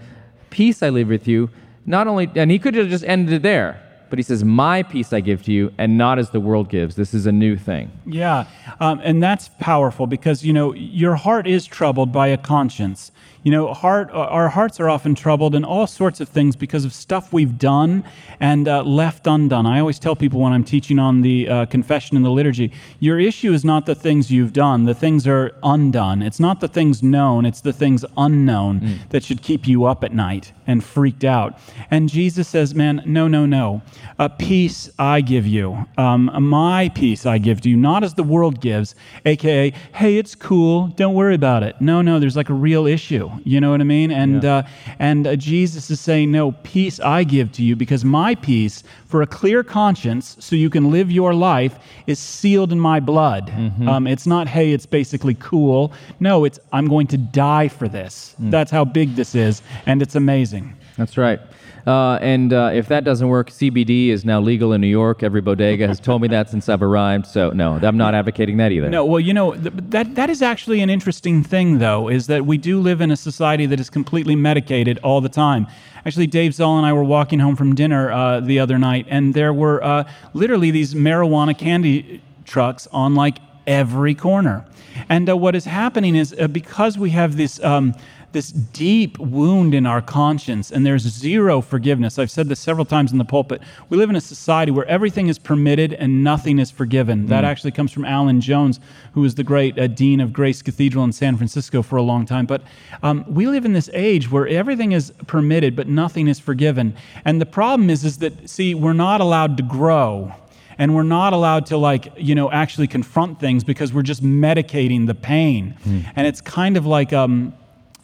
Peace 0.52 0.84
I 0.84 0.90
leave 0.90 1.10
with 1.10 1.28
you. 1.28 1.50
Not 1.86 2.08
only, 2.08 2.30
and 2.36 2.52
he 2.52 2.60
could 2.60 2.76
have 2.76 2.90
just 2.90 3.04
ended 3.04 3.34
it 3.34 3.42
there, 3.42 3.82
but 4.12 4.20
he 4.20 4.24
says, 4.24 4.44
My 4.44 4.84
peace 4.84 5.14
I 5.14 5.22
give 5.22 5.42
to 5.44 5.54
you, 5.54 5.74
and 5.78 5.98
not 5.98 6.20
as 6.20 6.30
the 6.30 6.42
world 6.42 6.70
gives. 6.70 6.96
This 6.96 7.14
is 7.14 7.26
a 7.26 7.32
new 7.32 7.56
thing. 7.56 7.90
Yeah, 8.06 8.46
um, 8.82 9.00
and 9.04 9.24
that's 9.24 9.50
powerful 9.60 10.06
because 10.06 10.44
you 10.44 10.54
know 10.54 10.74
your 10.74 11.16
heart 11.16 11.48
is 11.48 11.66
troubled 11.66 12.12
by 12.12 12.28
a 12.28 12.38
conscience. 12.38 13.12
You 13.44 13.52
know, 13.52 13.74
heart 13.74 14.12
our 14.12 14.50
hearts 14.50 14.80
are 14.80 14.88
often 14.88 15.16
troubled 15.16 15.56
in 15.56 15.64
all 15.64 15.88
sorts 15.88 16.20
of 16.20 16.30
things 16.30 16.56
because 16.56 16.86
of 16.86 16.94
stuff 16.94 17.34
we've 17.34 17.58
done 17.58 18.04
and 18.40 18.68
uh, 18.68 18.84
left 18.84 19.26
undone. 19.26 19.66
I 19.66 19.80
always 19.80 19.98
tell 19.98 20.16
people 20.16 20.42
when 20.42 20.54
I'm 20.54 20.64
teaching 20.64 21.00
on 21.00 21.22
the 21.22 21.50
uh, 21.50 21.66
confession 21.66 22.16
and 22.18 22.24
the 22.24 22.30
liturgy, 22.30 22.72
your 23.00 23.20
issue 23.20 23.52
is 23.52 23.66
not 23.66 23.88
the 23.88 23.96
things 23.96 24.30
you've 24.30 24.54
done; 24.54 24.84
the 24.84 24.94
things 24.94 25.26
are 25.26 25.56
undone. 25.64 26.22
It's 26.22 26.40
not 26.40 26.60
the 26.60 26.68
things 26.68 27.02
known; 27.02 27.46
it's 27.46 27.62
the 27.62 27.74
things 27.74 28.06
unknown 28.16 28.82
mm. 28.82 29.10
that 29.10 29.24
should 29.24 29.42
keep 29.42 29.68
you 29.68 29.86
up 29.86 30.04
at 30.04 30.14
night 30.14 30.52
and 30.68 30.84
freaked 30.84 31.24
out. 31.24 31.58
And 31.90 32.10
Jesus 32.10 32.48
says, 32.48 32.76
"Man, 32.76 33.02
no, 33.06 33.28
no, 33.28 33.48
no. 33.48 33.82
A 34.20 34.30
peace 34.30 34.90
I 35.00 35.22
give 35.22 35.48
you. 35.48 35.86
Um, 35.98 36.32
my 36.44 36.90
peace 36.90 37.26
I 37.26 37.38
give 37.38 37.62
to 37.62 37.70
you, 37.70 37.78
not 37.78 38.04
as 38.04 38.14
the 38.14 38.24
world 38.24 38.62
gives, 38.62 38.96
aka, 39.26 39.74
hey, 39.94 40.18
it's 40.18 40.36
cool, 40.36 40.88
don't 40.88 41.14
worry 41.14 41.36
about 41.36 41.64
it. 41.64 41.80
No, 41.80 42.02
no, 42.02 42.20
there's 42.20 42.36
like 42.36 42.50
a 42.50 42.54
real 42.54 42.86
issue. 42.86 43.30
You 43.44 43.60
know 43.62 43.72
what 43.72 43.82
I 43.82 43.86
mean? 43.86 44.12
And 44.12 44.44
yeah. 44.44 44.58
uh, 44.58 44.64
and 45.00 45.28
uh, 45.28 45.36
Jesus 45.36 45.90
is 45.90 46.00
saying, 46.00 46.32
no, 46.32 46.52
peace 46.64 47.00
I 47.00 47.24
give 47.24 47.52
to 47.54 47.64
you 47.64 47.76
because 47.76 48.06
my 48.06 48.36
peace 48.36 48.84
for 49.08 49.22
a 49.22 49.28
clear 49.28 49.64
conscience, 49.64 50.38
so 50.40 50.56
you 50.56 50.70
can 50.70 50.92
live 50.92 51.12
your 51.12 51.34
life, 51.34 51.78
is 52.08 52.20
sealed 52.20 52.72
in 52.72 52.80
my 52.80 53.00
blood. 53.00 53.48
Mm-hmm. 53.48 53.88
Um, 53.88 54.08
it's 54.08 54.26
not, 54.26 54.48
hey, 54.48 54.72
it's 54.72 54.86
basically 54.86 55.36
cool. 55.36 55.94
No, 56.20 56.46
it's 56.46 56.60
I'm 56.72 56.88
going 56.88 57.08
to 57.08 57.18
die 57.18 57.68
for 57.68 57.88
this. 57.88 58.36
Mm. 58.42 58.52
That's 58.52 58.72
how 58.72 58.86
big 58.86 59.16
this 59.16 59.36
is, 59.36 59.62
and 59.86 60.02
it's 60.02 60.16
amazing. 60.16 60.76
That's 60.98 61.18
right. 61.18 61.40
Uh, 61.86 62.20
and 62.22 62.54
uh, 62.54 62.72
if 62.74 62.88
that 62.88 63.04
doesn't 63.04 63.28
work, 63.28 63.50
CBD 63.50 64.10
is 64.10 64.24
now 64.24 64.40
legal 64.40 64.74
in 64.74 64.82
New 64.82 64.88
York. 64.88 65.24
Every 65.24 65.42
bodega 65.42 65.88
has 65.88 66.00
told 66.00 66.22
me 66.22 66.28
that 66.30 66.50
since 66.50 66.70
I've 66.70 66.84
arrived. 66.84 67.28
So 67.28 67.50
no, 67.52 67.80
I'm 67.82 67.98
not 67.98 68.14
advocating 68.14 68.58
that 68.58 68.72
either. 68.72 68.90
No, 68.90 69.06
well, 69.06 69.20
you 69.20 69.34
know 69.34 69.54
th- 69.54 69.74
that 69.90 70.16
that 70.16 70.30
is 70.30 70.42
actually 70.42 70.82
an 70.82 70.90
interesting 70.90 71.44
thing, 71.44 71.80
though, 71.80 72.08
is 72.08 72.28
that 72.28 72.46
we 72.46 72.58
do 72.58 72.80
live 72.80 73.02
in 73.02 73.12
a 73.12 73.18
society 73.18 73.66
that 73.66 73.80
is 73.80 73.90
completely 73.90 74.36
medicated 74.36 75.00
all 75.04 75.22
the 75.22 75.30
time. 75.30 75.68
Actually, 76.06 76.28
Dave 76.28 76.54
Zahl 76.54 76.78
and 76.78 76.86
I 76.86 76.94
were 76.94 77.04
walking 77.04 77.40
home 77.40 77.56
from 77.56 77.76
dinner 77.76 78.12
uh, 78.12 78.40
the 78.40 78.60
other 78.60 78.80
night, 78.80 79.06
and 79.10 79.34
there 79.34 79.54
were 79.54 79.84
uh, 79.84 80.10
literally 80.34 80.72
these 80.72 80.94
marijuana 80.94 81.58
candy 81.58 82.22
trucks 82.46 82.88
on 82.92 83.16
like 83.16 83.38
every 83.68 84.16
corner. 84.16 84.66
And 85.10 85.30
uh, 85.30 85.38
what 85.38 85.56
is 85.56 85.66
happening 85.66 86.16
is 86.16 86.36
uh, 86.38 86.48
because 86.48 86.98
we 86.98 87.12
have 87.12 87.38
this. 87.38 87.64
Um, 87.64 87.96
this 88.32 88.52
deep 88.52 89.18
wound 89.20 89.74
in 89.74 89.86
our 89.86 90.02
conscience, 90.02 90.72
and 90.72 90.86
there's 90.86 91.04
zero 91.04 91.62
forgiveness. 91.62 92.18
I've 92.18 92.32
said 92.32 92.48
this 92.48 92.60
several 92.60 92.86
times 92.86 93.12
in 93.12 93.18
the 93.18 93.26
pulpit. 93.26 93.62
We 93.90 93.98
live 93.98 94.10
in 94.10 94.16
a 94.16 94.22
society 94.22 94.72
where 94.72 94.86
everything 94.86 95.28
is 95.28 95.38
permitted 95.38 95.94
and 95.94 96.24
nothing 96.24 96.60
is 96.60 96.72
forgiven. 96.72 97.26
Mm. 97.26 97.28
That 97.28 97.44
actually 97.44 97.72
comes 97.72 97.92
from 97.92 98.06
Alan 98.06 98.42
Jones, 98.42 98.80
who 99.14 99.22
was 99.22 99.36
the 99.36 99.44
great 99.44 99.78
uh, 99.78 99.88
dean 99.88 100.22
of 100.22 100.32
Grace 100.32 100.62
Cathedral 100.62 101.04
in 101.04 101.12
San 101.12 101.36
Francisco 101.36 101.82
for 101.82 101.98
a 101.98 102.02
long 102.02 102.26
time. 102.26 102.46
But 102.46 102.62
um, 103.04 103.26
we 103.28 103.48
live 103.48 103.66
in 103.66 103.74
this 103.74 103.90
age 103.94 104.32
where 104.32 104.48
everything 104.48 104.94
is 104.94 105.12
permitted, 105.28 105.76
but 105.76 105.88
nothing 105.88 106.28
is 106.28 106.40
forgiven. 106.40 106.96
And 107.26 107.42
the 107.42 107.46
problem 107.46 107.90
is, 107.90 108.06
is 108.06 108.20
that 108.20 108.50
see, 108.50 108.74
we're 108.76 108.94
not 108.94 109.22
allowed 109.22 109.58
to 109.58 109.64
grow 109.64 110.34
and 110.78 110.96
we're 110.96 111.04
not 111.04 111.34
allowed 111.34 111.66
to 111.68 111.78
like 111.78 112.12
you 112.18 112.36
know 112.36 112.52
actually 112.52 112.88
confront 112.88 113.40
things 113.40 113.64
because 113.64 113.94
we're 113.94 114.02
just 114.02 114.24
medicating 114.24 115.08
the 115.08 115.16
pain 115.16 115.76
mm. 115.84 116.06
and 116.16 116.28
it's 116.28 116.42
kind 116.42 116.78
of 116.78 116.86
like 116.86 117.14
um, 117.14 117.54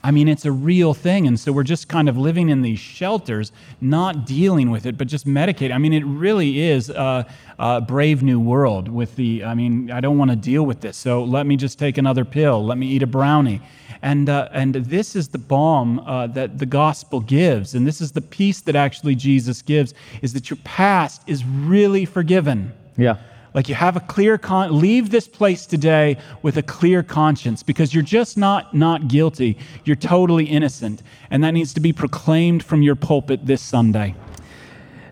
I 0.04 0.12
mean, 0.12 0.28
it's 0.28 0.46
a 0.46 0.52
real 0.52 0.94
thing. 0.94 1.28
And 1.28 1.40
so 1.40 1.52
we're 1.52 1.64
just 1.64 1.88
kind 1.90 2.08
of 2.08 2.18
living 2.18 2.50
in 2.50 2.62
these 2.62 2.80
shelters, 2.80 3.52
not 3.82 4.26
dealing 4.26 4.70
with 4.70 4.86
it, 4.86 4.98
but 4.98 5.08
just 5.08 5.26
medicating. 5.26 5.74
I 5.74 5.80
mean, 5.80 5.94
it 5.94 6.06
really 6.06 6.62
is 6.62 6.90
a, 6.90 7.26
a 7.60 7.82
brave 7.82 8.24
new 8.24 8.40
world 8.40 8.88
with 8.88 9.16
the, 9.16 9.44
I 9.44 9.54
mean, 9.54 9.92
I 9.92 10.00
don't 10.00 10.18
want 10.18 10.32
to 10.32 10.38
deal 10.38 10.66
with 10.66 10.82
this. 10.82 10.98
So 10.98 11.24
let 11.24 11.46
me 11.46 11.58
just 11.58 11.80
take 11.80 11.98
another 11.98 12.24
pill. 12.26 12.64
Let 12.64 12.78
me 12.78 12.88
eat 12.88 13.04
a 13.04 13.08
brownie. 13.08 13.62
And, 14.02 14.30
uh, 14.30 14.50
and 14.52 14.76
this 14.76 15.16
is 15.16 15.30
the 15.30 15.40
balm 15.40 16.00
uh, 16.00 16.28
that 16.28 16.60
the 16.60 16.68
gospel 16.68 17.20
gives. 17.20 17.74
And 17.74 17.86
this 17.86 18.00
is 18.00 18.12
the 18.12 18.22
peace 18.22 18.62
that 18.62 18.76
actually 18.76 19.16
Jesus 19.16 19.62
gives 19.62 19.94
is 20.22 20.34
that 20.34 20.50
your 20.50 20.58
past 20.64 21.24
is 21.28 21.44
really 21.44 22.06
forgiven. 22.06 22.72
Yeah. 22.96 23.18
Like 23.58 23.70
you 23.70 23.74
have 23.74 23.96
a 23.98 24.02
clear 24.02 24.38
con 24.38 24.80
leave 24.80 25.10
this 25.10 25.28
place 25.28 25.66
today 25.66 26.18
with 26.44 26.58
a 26.58 26.62
clear 26.62 27.02
conscience 27.02 27.64
because 27.64 27.92
you're 27.92 28.04
just 28.04 28.38
not 28.38 28.76
not 28.76 29.08
guilty. 29.08 29.58
You're 29.84 29.96
totally 29.96 30.46
innocent. 30.46 31.02
And 31.32 31.44
that 31.44 31.56
needs 31.56 31.74
to 31.74 31.80
be 31.80 31.92
proclaimed 31.92 32.62
from 32.62 32.84
your 32.84 32.96
pulpit 32.96 33.48
this 33.48 33.64
Sunday. 33.64 34.14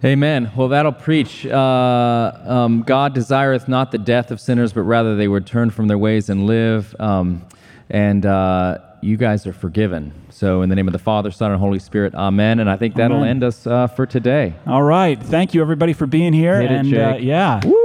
Amen. 0.03 0.51
Well, 0.55 0.67
that'll 0.67 0.91
preach. 0.91 1.47
Uh, 1.47 2.33
um, 2.45 2.83
God 2.83 3.15
desireth 3.15 3.67
not 3.67 3.91
the 3.91 3.97
death 3.97 4.29
of 4.29 4.39
sinners, 4.39 4.73
but 4.73 4.83
rather 4.83 5.15
they 5.15 5.27
would 5.27 5.47
turn 5.47 5.71
from 5.71 5.87
their 5.87 5.97
ways 5.97 6.29
and 6.29 6.45
live. 6.45 6.95
Um, 6.99 7.47
and 7.89 8.27
uh, 8.27 8.77
you 9.01 9.17
guys 9.17 9.47
are 9.47 9.53
forgiven. 9.53 10.13
So, 10.29 10.61
in 10.61 10.69
the 10.69 10.75
name 10.75 10.87
of 10.87 10.93
the 10.93 10.99
Father, 10.99 11.31
Son, 11.31 11.49
and 11.49 11.59
Holy 11.59 11.79
Spirit, 11.79 12.13
Amen. 12.13 12.59
And 12.59 12.69
I 12.69 12.77
think 12.77 12.93
that'll 12.93 13.17
amen. 13.17 13.29
end 13.29 13.43
us 13.43 13.65
uh, 13.65 13.87
for 13.87 14.05
today. 14.05 14.53
All 14.67 14.83
right. 14.83 15.19
Thank 15.19 15.55
you, 15.55 15.63
everybody, 15.63 15.93
for 15.93 16.05
being 16.05 16.31
here. 16.31 16.61
Hit 16.61 16.69
and 16.69 16.93
it, 16.93 17.01
uh, 17.01 17.15
yeah. 17.15 17.61
Woo! 17.65 17.84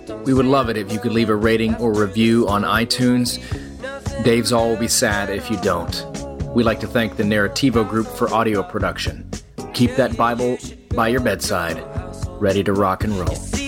we 0.25 0.33
would 0.33 0.45
love 0.45 0.69
it 0.69 0.77
if 0.77 0.91
you 0.91 0.99
could 0.99 1.13
leave 1.13 1.29
a 1.29 1.35
rating 1.35 1.75
or 1.75 1.93
review 1.93 2.47
on 2.47 2.63
iTunes. 2.63 3.39
Dave 4.23 4.47
Zahl 4.47 4.69
will 4.69 4.77
be 4.77 4.87
sad 4.87 5.29
if 5.29 5.49
you 5.49 5.57
don't. 5.57 6.05
We'd 6.53 6.63
like 6.63 6.79
to 6.81 6.87
thank 6.87 7.15
the 7.17 7.23
Narrativo 7.23 7.87
Group 7.87 8.07
for 8.07 8.31
audio 8.33 8.61
production. 8.61 9.29
Keep 9.73 9.95
that 9.95 10.15
Bible 10.17 10.57
by 10.93 11.07
your 11.07 11.21
bedside, 11.21 11.83
ready 12.41 12.63
to 12.63 12.73
rock 12.73 13.03
and 13.03 13.13
roll. 13.13 13.60